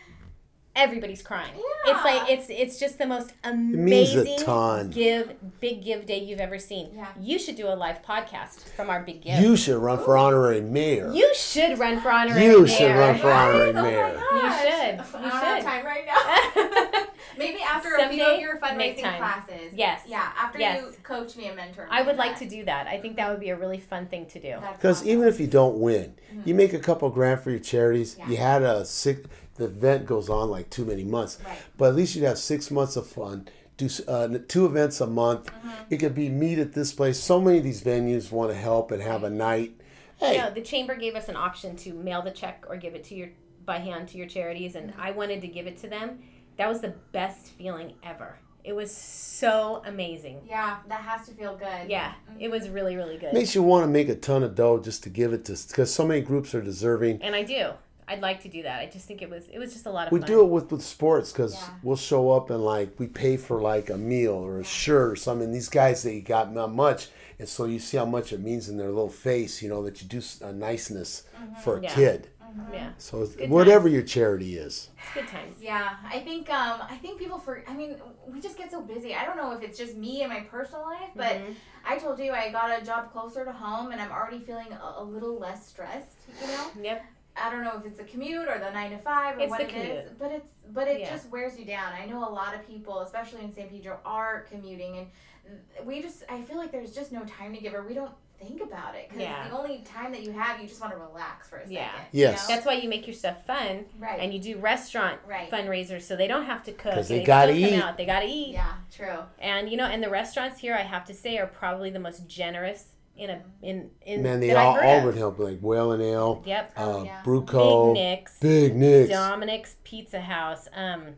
[0.81, 1.53] everybody's crying.
[1.57, 1.93] Yeah.
[1.95, 4.91] It's like it's it's just the most amazing ton.
[4.91, 6.91] give big give day you've ever seen.
[6.95, 7.09] Yeah.
[7.20, 9.41] You should do a live podcast from our big give.
[9.41, 11.11] You should run for honorary mayor.
[11.12, 12.51] You should run for honorary mayor.
[12.53, 12.68] You mayor.
[12.76, 14.14] should run for honorary Oh my mayor.
[14.14, 14.64] gosh.
[14.64, 14.74] You should.
[14.74, 15.66] I You don't have should.
[15.68, 16.07] time right
[16.95, 17.07] now.
[17.39, 19.18] Maybe after a few of your fundraising time.
[19.18, 19.72] classes.
[19.74, 20.03] Yes.
[20.07, 20.83] Yeah, after Yes.
[20.83, 21.89] you coach me and mentor me.
[21.91, 22.45] I would like that.
[22.45, 22.87] to do that.
[22.87, 24.57] I think that would be a really fun thing to do.
[24.72, 25.09] Because awesome.
[25.09, 26.57] even if you don't win, you mm-hmm.
[26.57, 28.16] make a couple grand for your charities.
[28.18, 28.28] Yeah.
[28.28, 29.20] You had a six.
[29.61, 31.59] The event goes on like too many months, Right.
[31.77, 33.47] but at least you'd have six months of fun.
[33.77, 35.47] Do uh, two events a month.
[35.49, 35.71] Mm-hmm.
[35.91, 37.19] It could be meet at this place.
[37.21, 39.79] So many of these venues want to help and have a night.
[40.17, 43.05] Hey, No, the chamber gave us an option to mail the check or give it
[43.05, 43.29] to your
[43.67, 46.21] by hand to your charities, and I wanted to give it to them.
[46.57, 48.39] That was the best feeling ever.
[48.65, 50.41] It was so amazing.
[50.49, 51.89] Yeah, that has to feel good.
[51.91, 53.35] Yeah, it was really really good.
[53.35, 55.93] makes you want to make a ton of dough just to give it to because
[55.93, 57.21] so many groups are deserving.
[57.23, 57.73] and I do.
[58.11, 58.81] I'd like to do that.
[58.81, 60.27] I just think it was it was just a lot of We fun.
[60.29, 61.69] do it with with sports because Yeah.
[61.83, 65.17] we'll show up and like we pay for like a meal or a shirt or
[65.17, 65.53] something.
[65.53, 67.09] These guys they got not much,
[67.39, 69.63] and so you see how much it means in their little face.
[69.63, 71.25] You know that you do a niceness
[71.63, 71.85] for a Mm-hmm.
[71.85, 71.95] Yeah.
[71.95, 72.29] kid.
[72.73, 75.59] Yeah, So it's- good whatever your charity is, it's good times.
[75.63, 77.95] Yeah, I think um I think people for I mean
[78.27, 79.15] we just get so busy.
[79.15, 81.53] I don't know if it's just me and my personal life, but Mm-hmm.
[81.93, 84.97] I told you I got a job closer to home and I'm already feeling a,
[84.99, 86.19] a little less stressed.
[86.41, 87.05] You know, Yep.
[87.37, 89.61] I don't know if it's a commute or the nine to five or It's what
[89.61, 90.18] the it is, commute.
[90.18, 91.11] but it's but it Yeah.
[91.11, 91.93] just wears you down.
[91.93, 96.22] I know a lot of people, especially in San Pedro, are commuting and we just
[96.28, 99.09] I feel like there's just no time to give or we don't think about it
[99.09, 99.49] because Yeah.
[99.49, 101.72] the only time that you have you just want to relax for a second.
[101.74, 101.91] Yeah.
[102.12, 102.43] Yes.
[102.43, 102.55] You know?
[102.55, 104.18] That's why you make your stuff fun, right.
[104.18, 105.51] and you do restaurant Right.
[105.51, 106.95] fundraisers so they don't have to cook.
[106.95, 107.74] 'Cause and they gotta eat.
[107.83, 107.97] Out.
[107.99, 108.53] They gotta eat.
[108.55, 109.24] yeah, true.
[109.39, 112.26] And you know, and the restaurants here, I have to say, are probably the most
[112.26, 114.41] generous in a in in man.
[114.41, 116.73] They all I've all would help like Whale and Ale, Yep.
[116.77, 117.23] Oh, uh, yeah.
[117.25, 119.11] Bruco, Big Nick's, Big Nick's.
[119.11, 121.09] Dominic's Pizza House, um,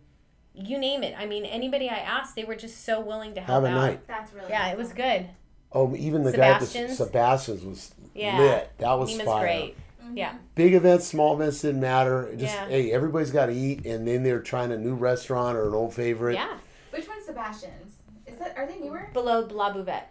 [0.54, 1.14] you name it.
[1.16, 3.80] I mean, anybody I asked, they were just so willing to help Have a out.
[3.86, 4.06] night.
[4.08, 5.28] That's really Yeah, it was good.
[5.70, 6.96] Oh, even the guy at the Sebastian's?
[6.98, 8.38] Sebastian's was Yeah.
[8.38, 8.70] lit.
[8.78, 9.40] That was Neiman's fire.
[9.44, 9.76] great.
[10.04, 10.16] Mm-hmm.
[10.18, 10.34] Yeah.
[10.56, 12.26] Big events, small events didn't matter.
[12.26, 12.68] It Just Yeah.
[12.68, 15.94] hey, everybody's got to eat, and then they're trying a new restaurant or an old
[15.94, 16.34] favorite.
[16.34, 16.58] Yeah.
[16.90, 17.94] Which one's Sebastian's?
[18.26, 19.08] Is that are they newer?
[19.14, 20.02] Below La Bouvette.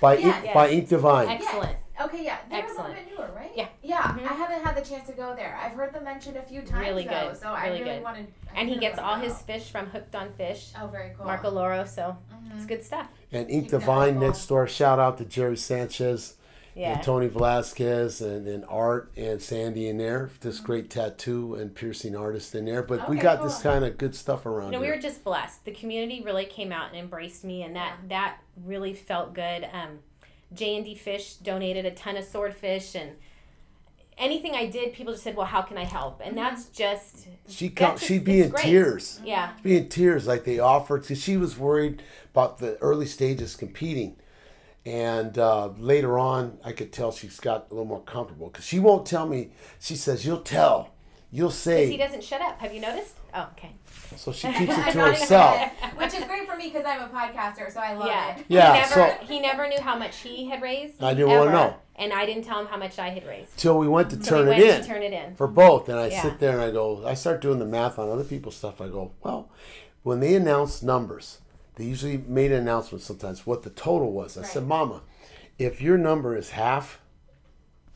[0.00, 0.44] By Yes.
[0.44, 1.28] Ink, by Ink Divine.
[1.28, 1.76] Excellent.
[2.00, 2.90] Okay, yeah, they're a Excellent.
[2.90, 3.50] little bit newer, right?
[3.56, 3.66] Yeah.
[3.82, 4.30] Yeah, Mhm.
[4.30, 5.58] I haven't had the chance to go there.
[5.60, 7.36] I've heard them mentioned a few times Really though, good.
[7.38, 8.02] so I Really really good.
[8.04, 8.32] wanted.
[8.54, 9.22] I And he gets all go.
[9.22, 11.26] his fish from Hooked on Fish, Oh, very cool.
[11.26, 11.84] Marco Loro.
[11.84, 12.54] So Mhm.
[12.56, 13.08] it's good stuff.
[13.32, 14.68] And Ink Keeping it Divine next door.
[14.68, 16.36] Shout out to Jerry Sanchez
[16.78, 16.92] Yeah.
[16.94, 20.30] and Tony Velasquez and, and Art and Sandy in there.
[20.40, 22.82] Just great tattoo and piercing artist in there.
[22.84, 25.24] But we Okay, got this kind of good stuff around You know, we were just
[25.24, 25.64] blessed.
[25.64, 28.08] The community really came out and embraced me, and that Yeah.
[28.08, 29.68] that really felt good.
[29.72, 29.98] Um,
[30.54, 33.10] J and D Fish donated a ton of swordfish, and
[34.16, 37.70] anything I did, people just said, "Well, how can I help?" And that's just she
[37.70, 38.62] come, that's she'd be in great.
[38.64, 39.20] tears.
[39.24, 42.02] yeah, be in tears like they offered because she was worried
[42.32, 44.16] about the early stages competing
[44.86, 48.78] and uh, later on i could tell she's got a little more comfortable because she
[48.78, 50.90] won't tell me she says you'll tell
[51.30, 52.58] you'll say." because he doesn't shut up.
[52.60, 53.14] Have you noticed?
[53.34, 53.72] Oh, okay.
[54.16, 55.60] so she keeps it to herself
[55.96, 58.36] which is great for me because I'm a podcaster, so I love Yeah.
[58.38, 58.44] it.
[58.48, 61.02] Yeah, He never, so- he never knew how much he had raised.
[61.02, 61.76] I didn't wanna know.
[61.96, 63.54] and I didn't tell him how much I had raised.
[63.58, 65.34] till we went to So turn we it went in to turn it in.
[65.36, 66.22] for both and i Yeah.
[66.22, 68.88] sit there and i go i start doing the math on other people's stuff i
[68.88, 69.50] go well
[70.02, 71.40] when they announce numbers
[71.78, 75.00] they usually made an announcement sometimes what the total was i said mama
[75.58, 77.00] if your number is half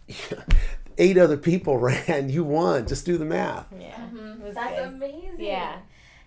[0.99, 4.55] eight other people ran you won just do the math Yeah, it Mm-hmm.
[4.55, 4.89] That's good.
[4.89, 5.35] amazing.
[5.45, 5.79] Yeah.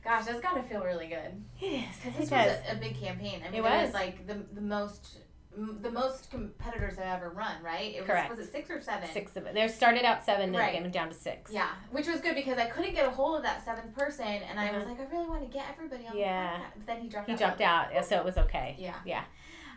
[0.04, 1.44] Gosh, that's gotta feel really good.
[1.62, 1.84] It is.
[1.98, 2.48] Because It this does.
[2.48, 3.42] was a, a big campaign.
[3.46, 3.86] I mean, It it, was.
[3.88, 5.18] was like the the most
[5.58, 7.94] m- the most competitors I've ever run, right?
[7.96, 8.30] It was, Correct.
[8.30, 9.08] Was it six or seven?
[9.12, 9.54] Six of it.
[9.54, 10.74] They started out seven, then Right.
[10.74, 11.52] came down to six.
[11.52, 14.60] Yeah, which was good because I couldn't get a hold of that seventh person, and
[14.60, 14.92] I was Uh-huh.
[14.92, 16.52] like, I really want to get everybody on Yeah.
[16.52, 16.72] the podcast.
[16.78, 17.40] But then he dropped He out.
[17.40, 18.76] dropped out, yeah, so it was okay.
[18.78, 18.96] Yeah.
[19.06, 19.24] Yeah.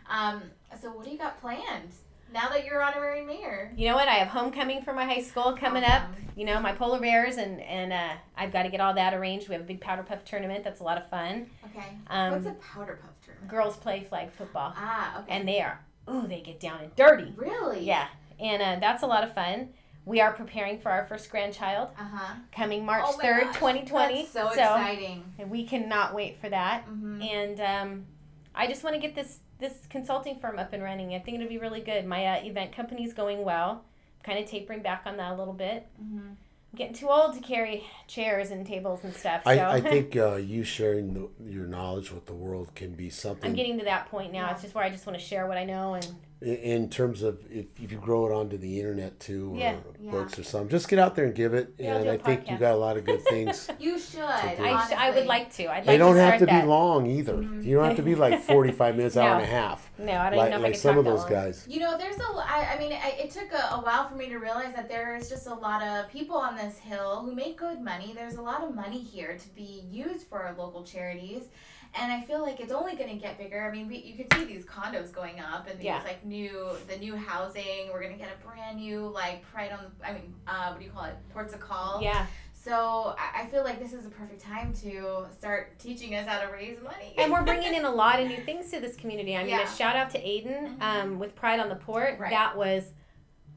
[0.09, 0.43] Um.
[0.81, 1.91] So what do you got planned
[2.33, 3.71] now that you're honorary mayor?
[3.75, 4.07] You know what?
[4.07, 6.03] I have homecoming for my high school coming up.
[6.35, 9.49] You know, my polar bears, and and uh, I've got to get all that arranged.
[9.49, 10.63] We have a big powder puff tournament.
[10.63, 11.49] That's a lot of fun.
[11.65, 11.85] Okay.
[12.07, 13.11] Um, What's a powder puff?
[13.47, 15.21] Girls play flag football, Ah.
[15.21, 15.31] Okay.
[15.35, 15.79] and they are
[16.09, 17.33] ooh, they get down and dirty.
[17.35, 17.85] really.
[17.85, 18.07] Yeah,
[18.39, 19.69] and uh, that's a lot of fun.
[20.05, 22.35] We are preparing for our first grandchild Uh huh.
[22.51, 24.23] coming March oh third, gosh, twenty twenty.
[24.23, 25.23] That's so, exciting.
[25.47, 26.85] we cannot wait for that.
[26.87, 27.21] Mm-hmm.
[27.21, 28.05] and um,
[28.55, 31.13] I just want to get this this consulting firm up and running.
[31.13, 32.05] I think it'll be really good.
[32.05, 33.83] My uh, event company's going well.
[34.23, 35.85] kind of tapering back on that a little bit.
[36.01, 36.29] Mm-hmm.
[36.71, 39.43] I'm getting too old to carry chairs and tables and stuff.
[39.43, 43.09] So I, I think uh, you sharing the, your knowledge with the world can be
[43.09, 44.45] something I'm getting to that point now.
[44.47, 44.51] Yeah.
[44.53, 46.09] It's just where I just want to share what I know and i-
[46.41, 49.75] in terms of if, if you grow it onto the internet too, or Yeah.
[49.99, 50.69] books or something.
[50.69, 52.57] Just get out there and give it, Yeah, I'll and do a I think you
[52.57, 53.69] got a lot of good things.
[53.79, 54.21] You should.
[54.21, 55.67] I, sh- I would like to.
[55.69, 56.61] I'd they like don't to have to that.
[56.61, 57.33] be long either.
[57.33, 57.61] Mm-hmm.
[57.63, 59.89] You don't have to be like forty-five minutes, hour and a half.
[59.97, 61.29] No, I don't like know like some of those long.
[61.29, 61.65] guys.
[61.67, 62.23] You know, there's a.
[62.35, 65.15] I, I mean, I, it took a, a while for me to realize that there
[65.17, 68.13] is just a lot of people on this hill who make good money.
[68.15, 71.49] There's a lot of money here to be used for our local charities.
[71.95, 73.67] And I feel like it's only going to get bigger.
[73.67, 76.01] I mean, we, you can see these condos going up and these Yeah.
[76.03, 77.89] like new, the new housing.
[77.91, 79.91] We're going to get a brand new like pride on.
[80.05, 81.15] I mean, uh, what do you call it?
[81.33, 82.01] Ports of call.
[82.01, 82.25] Yeah.
[82.53, 86.51] So I, feel like this is a perfect time to start teaching us how to
[86.51, 87.15] raise money.
[87.17, 89.35] And we're bringing in a lot of new things to this community.
[89.35, 89.61] I mean, Yeah.
[89.63, 90.81] a shout out to Aiden Mhm.
[90.81, 92.19] um, with Pride on the Port.
[92.19, 92.29] Right.
[92.29, 92.91] That was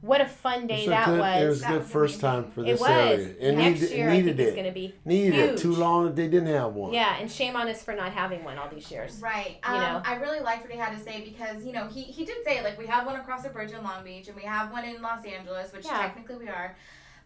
[0.03, 1.43] what a fun day a that good, was.
[1.43, 2.43] It was a good was first amazing.
[2.43, 2.91] time for It this was.
[2.91, 3.35] area.
[3.41, 4.41] It Next needed, year, it I think it.
[4.41, 5.59] it's going to be needed it.
[5.59, 6.93] Too long that they didn't have one.
[6.93, 9.21] Yeah, and shame on us for not having one all these years.
[9.23, 9.59] Right.
[9.67, 10.03] You Um, know?
[10.05, 12.63] I really liked what he had to say because, you know, he, he did say,
[12.63, 15.01] like, we have one across the bridge in Long Beach and we have one in
[15.01, 15.99] Los Angeles, which Yeah.
[15.99, 16.77] technically we are.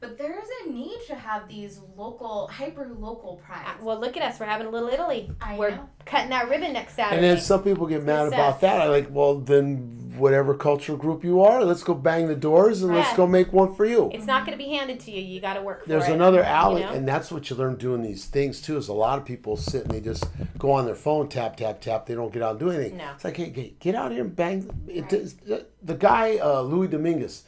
[0.00, 3.82] But there is a need to have these local, hyper local Uh, prides.
[3.82, 4.38] Well, look at us.
[4.38, 5.30] We're having a little Italy.
[5.40, 5.88] I We're know.
[6.04, 7.16] cutting that ribbon next Saturday.
[7.16, 8.80] And then some people get mad about that.
[8.80, 12.94] I like, well, then whatever cultural group you are, let's go bang the doors and
[12.94, 14.10] let's go make one for you.
[14.14, 15.20] it's not going to be handed to you.
[15.20, 16.12] You got to work for There's it.
[16.14, 16.90] another alley, know?
[16.90, 18.76] and that's what you learn doing these things too.
[18.78, 20.24] Is a lot of people sit and they just
[20.58, 22.06] go on their phone, tap, tap, tap.
[22.06, 22.96] They don't get out and do anything.
[22.96, 23.10] No.
[23.14, 24.70] It's like, hey, get, get out here and bang.
[24.88, 27.44] It, the, the guy, uh, Louis Dominguez,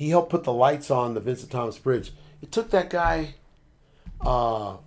[0.00, 2.12] he helped put the lights on the Vincent Thomas Bridge.
[2.40, 3.34] It took that guy,
[4.22, 4.78] uh,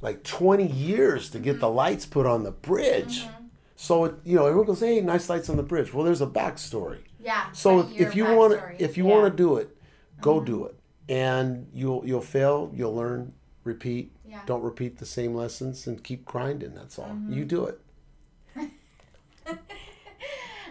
[0.00, 3.26] like 20 years to get the lights put on the bridge.
[3.74, 6.26] So it, you know, everyone goes, "Hey, nice lights on the bridge." Well, there's a
[6.26, 7.00] backstory.
[7.20, 7.50] yeah.
[7.50, 9.14] So if, if you want to if you Yeah.
[9.14, 9.76] want to do it,
[10.20, 10.76] go do it,
[11.08, 13.32] and you'll you'll fail, you'll learn,
[13.64, 14.12] repeat.
[14.24, 14.40] Yeah.
[14.46, 16.74] Don't repeat the same lessons and keep grinding.
[16.74, 17.14] That's all.
[17.28, 17.80] You do it.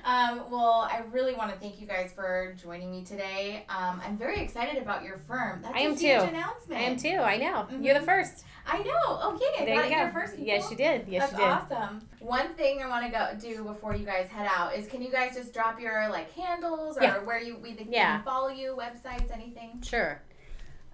[0.06, 3.66] Um, well, I really want to thank you guys for joining me today.
[3.70, 5.62] Um, I'm very excited about your firm.
[5.62, 6.28] That's I am a huge too.
[6.28, 6.82] announcement.
[6.82, 7.18] I am too.
[7.20, 7.68] I know.
[7.80, 8.44] You're the first.
[8.68, 9.34] I know.
[9.34, 10.12] Okay, I There got you go.
[10.12, 10.38] first.
[10.40, 11.08] Yes, you did.
[11.08, 11.48] Yes, That's you did.
[11.48, 12.02] awesome.
[12.20, 15.12] One thing I want to go do before you guys head out is can you
[15.12, 17.18] guys just drop your like handles or Yeah.
[17.20, 18.22] where you we can Yeah.
[18.24, 19.82] follow you, websites, anything?
[19.82, 20.22] Sure.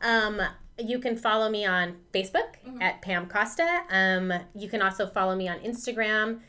[0.02, 0.42] Um,
[0.78, 2.82] you can follow me on Facebook Mm-hmm.
[2.82, 3.82] at Pam Costa.
[3.90, 6.40] Um, you can also follow me on Instagram,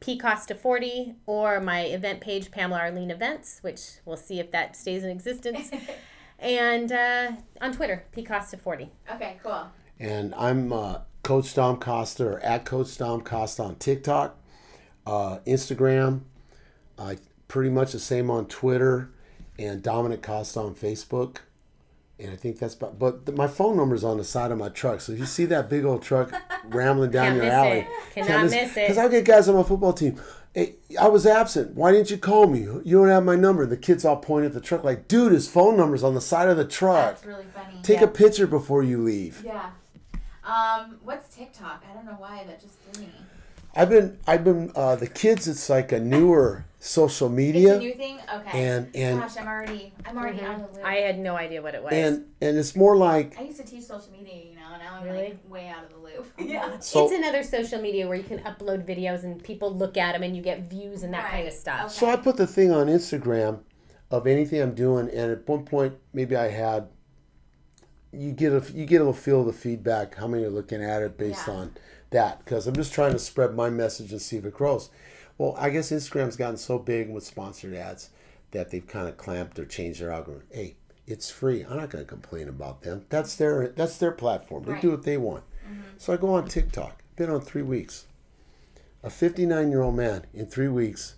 [0.00, 5.10] pcosta40, or my event page, Pamela Arlene Events, which we'll see if that stays in
[5.10, 5.70] existence.
[6.38, 8.88] and uh, on Twitter, pcosta40.
[9.12, 9.66] Okay, cool.
[9.98, 14.36] And I'm uh, Coach Dom Costa or at Coach Dom Costa on TikTok,
[15.06, 16.22] uh, Instagram.
[16.98, 19.10] I pretty much the same on Twitter,
[19.58, 21.38] and Dominic Costa on Facebook.
[22.20, 22.98] And I think that's about.
[22.98, 25.46] But th- my phone number's on the side of my truck, so if you see
[25.46, 26.32] that big old truck
[26.66, 27.88] rambling down your alley, it.
[28.14, 28.74] Cannot miss it.
[28.74, 30.20] Because I'll get guys on my football team.
[30.54, 31.76] Hey, I was absent.
[31.76, 32.60] Why didn't you call me?
[32.60, 33.64] You don't have my number.
[33.66, 36.48] The kids all point at the truck like, dude, his phone number's on the side
[36.48, 37.14] of the truck.
[37.14, 37.80] That's really funny.
[37.82, 38.04] Take Yeah.
[38.06, 39.42] a picture before you leave.
[39.44, 39.70] yeah.
[40.44, 41.84] Um, what's TikTok?
[41.88, 43.12] I don't know why that just threw me.
[43.76, 45.46] I've been, I've been, uh, the kids.
[45.46, 48.18] It's like a newer social It's media, a new thing.
[48.34, 48.58] Okay.
[48.66, 50.46] and and Gosh, I'm already I'm already mm-hmm.
[50.46, 50.86] out of the loop.
[50.86, 51.92] I had no idea what it was.
[51.92, 54.94] and and it's more like I used to teach social media, you know, and now
[54.96, 55.24] I'm Really?
[55.24, 56.26] like way out of the loop.
[56.38, 56.78] Oh yeah.
[56.80, 57.04] so.
[57.04, 60.34] it's another social media where you can upload videos and people look at them and
[60.34, 61.80] you get views and that kind of stuff.
[61.86, 61.92] Okay.
[61.92, 63.60] So I put the thing on Instagram
[64.10, 66.88] of anything I'm doing, and at one point maybe I had
[68.12, 71.02] you get a you get a feel of the feedback, how many are looking at
[71.02, 71.54] it based Yeah.
[71.54, 71.74] on
[72.10, 74.90] that, because I'm just trying to spread my message and see if it grows.
[75.40, 78.10] Well, I guess Instagram's gotten so big with sponsored ads
[78.50, 80.46] that they've kind of clamped or changed their algorithm.
[80.50, 80.76] Hey,
[81.06, 81.62] it's free.
[81.62, 83.06] I'm not going to complain about them.
[83.08, 84.64] That's their that's their platform.
[84.64, 84.82] They Right.
[84.82, 85.44] do what they want.
[85.64, 85.80] Mm-hmm.
[85.96, 87.02] So I go on TikTok.
[87.16, 88.04] Been on three weeks.
[89.02, 91.14] A 59 year old man in three weeks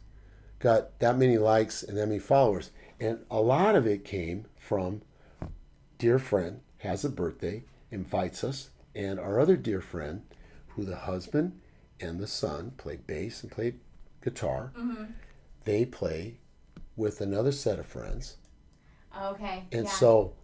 [0.61, 2.71] got that many likes and that many followers.
[3.01, 5.03] And a lot of it came from
[5.99, 10.23] dear friend has a birthday, invites us, and our other dear friend,
[10.69, 11.61] who the husband
[11.99, 13.75] and the son play bass and play
[14.23, 15.05] guitar, mm-hmm.
[15.65, 16.37] they play
[16.97, 18.37] with another set of friends.
[19.21, 19.65] Okay.
[19.73, 19.91] And yeah.
[19.91, 20.35] so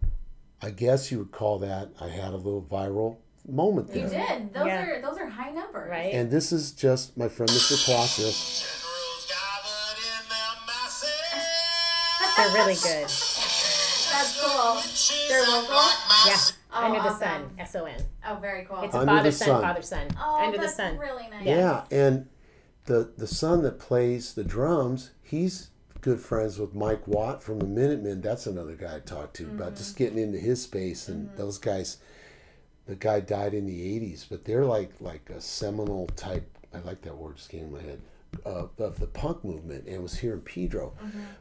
[0.61, 3.17] I guess you would call that I had a little viral
[3.47, 4.03] moment there.
[4.03, 4.53] you did.
[4.53, 4.85] Those Yeah.
[4.85, 5.89] are those are high numbers.
[5.89, 6.13] Right?
[6.13, 7.83] And this is just my friend Mr.
[7.85, 8.65] Palacios.
[12.37, 13.03] They're really good.
[13.03, 14.81] That's cool.
[15.29, 15.75] They're local.
[16.25, 16.37] Yeah.
[16.71, 17.19] Oh, Under the awesome.
[17.19, 17.51] sun.
[17.57, 18.01] S O N.
[18.27, 18.81] Oh, very cool.
[18.81, 19.61] It's a Under the father son, sun.
[19.61, 20.07] father son.
[20.19, 20.97] oh, Under the that's sun.
[20.97, 21.45] really nice.
[21.45, 22.27] Yeah, and
[22.89, 25.69] the the son that plays the drums, he's
[26.01, 28.21] good friends with Mike Watt from the Minutemen.
[28.21, 31.07] That's another guy I talked to about just getting into his space.
[31.07, 31.97] And those guys,
[32.87, 36.57] the guy died in the '80s, but they're like like a seminal type.
[36.73, 38.01] I like that word, just came in my head.
[38.45, 40.93] uh, of the punk movement and was here in Pedro.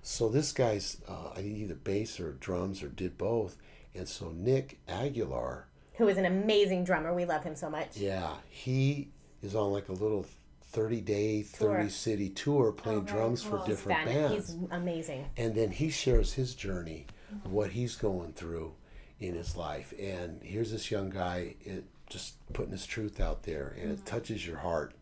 [0.02, 3.56] So this guy's uh, I either bass or drums or did both.
[3.94, 5.66] And so Nick Aguilar,
[5.98, 7.12] Who is an amazing drummer.
[7.14, 7.96] We love him so much.
[7.96, 9.08] yeah, he
[9.42, 10.24] is on like a little
[10.70, 11.90] 30 day, 30 Tour.
[11.90, 13.58] city tour playing very drums cool.
[13.58, 14.48] for oh, different Fan- bands.
[14.52, 15.26] He's amazing.
[15.36, 17.06] and then he shares his journey
[17.44, 18.74] of what he's going through
[19.20, 23.74] in his life and here's this young guy it, just putting his truth out there
[23.80, 24.04] and it mm-hmm.
[24.04, 24.94] touches your heart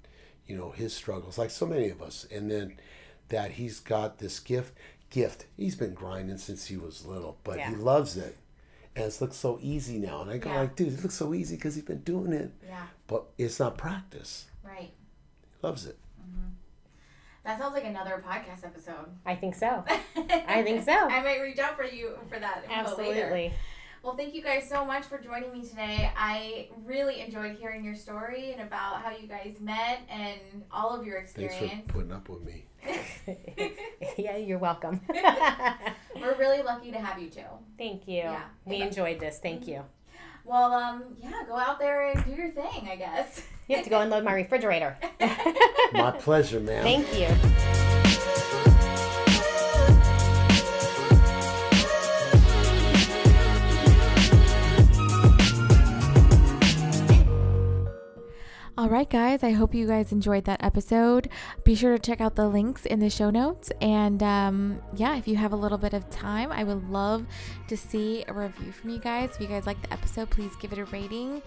[0.46, 2.76] you know his struggles like so many of us and then
[3.28, 4.72] that he's got this gift
[5.10, 8.36] gift he's been grinding since he was little but he loves it
[8.96, 10.60] and it looks so easy now and i go Yeah.
[10.60, 12.86] like dude it looks so easy because he's been doing it Yeah.
[13.06, 14.92] but it's not practice Right.
[15.66, 16.48] He loves it mm-hmm.
[17.44, 19.06] That sounds like another podcast episode.
[19.24, 19.84] I think so.
[20.16, 20.92] I think so.
[20.92, 23.22] I might reach out for you for that info later.
[23.22, 23.52] Absolutely.
[24.02, 26.10] Well, thank you guys so much for joining me today.
[26.16, 31.06] I really enjoyed hearing your story and about how you guys met and all of
[31.06, 31.56] your experience.
[31.56, 31.86] thanks experience.
[31.86, 32.66] for putting up with me
[34.16, 35.00] yeah, you're welcome.
[36.14, 37.40] We're really lucky to have you two.
[37.78, 38.16] Thank you.
[38.16, 38.42] Yeah.
[38.64, 39.38] We enjoyed this.
[39.38, 39.70] Thank mm-hmm.
[39.70, 39.84] you.
[40.46, 43.42] Well, um, yeah, go out there and do your thing, I guess.
[43.66, 44.96] You have to go and load my refrigerator.
[45.92, 47.95] my pleasure man Thank you.
[58.78, 61.30] All right, guys, I hope you guys enjoyed that episode.
[61.64, 63.72] Be sure to check out the links in the show notes.
[63.80, 67.24] And um, yeah, if you have a little bit of time, I would love
[67.68, 69.30] to see a review from you guys.
[69.34, 71.40] If you guys like the episode, please give it a rating.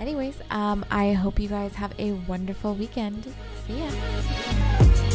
[0.00, 3.32] Anyways, um, I hope you guys have a wonderful weekend.
[3.68, 5.13] See ya.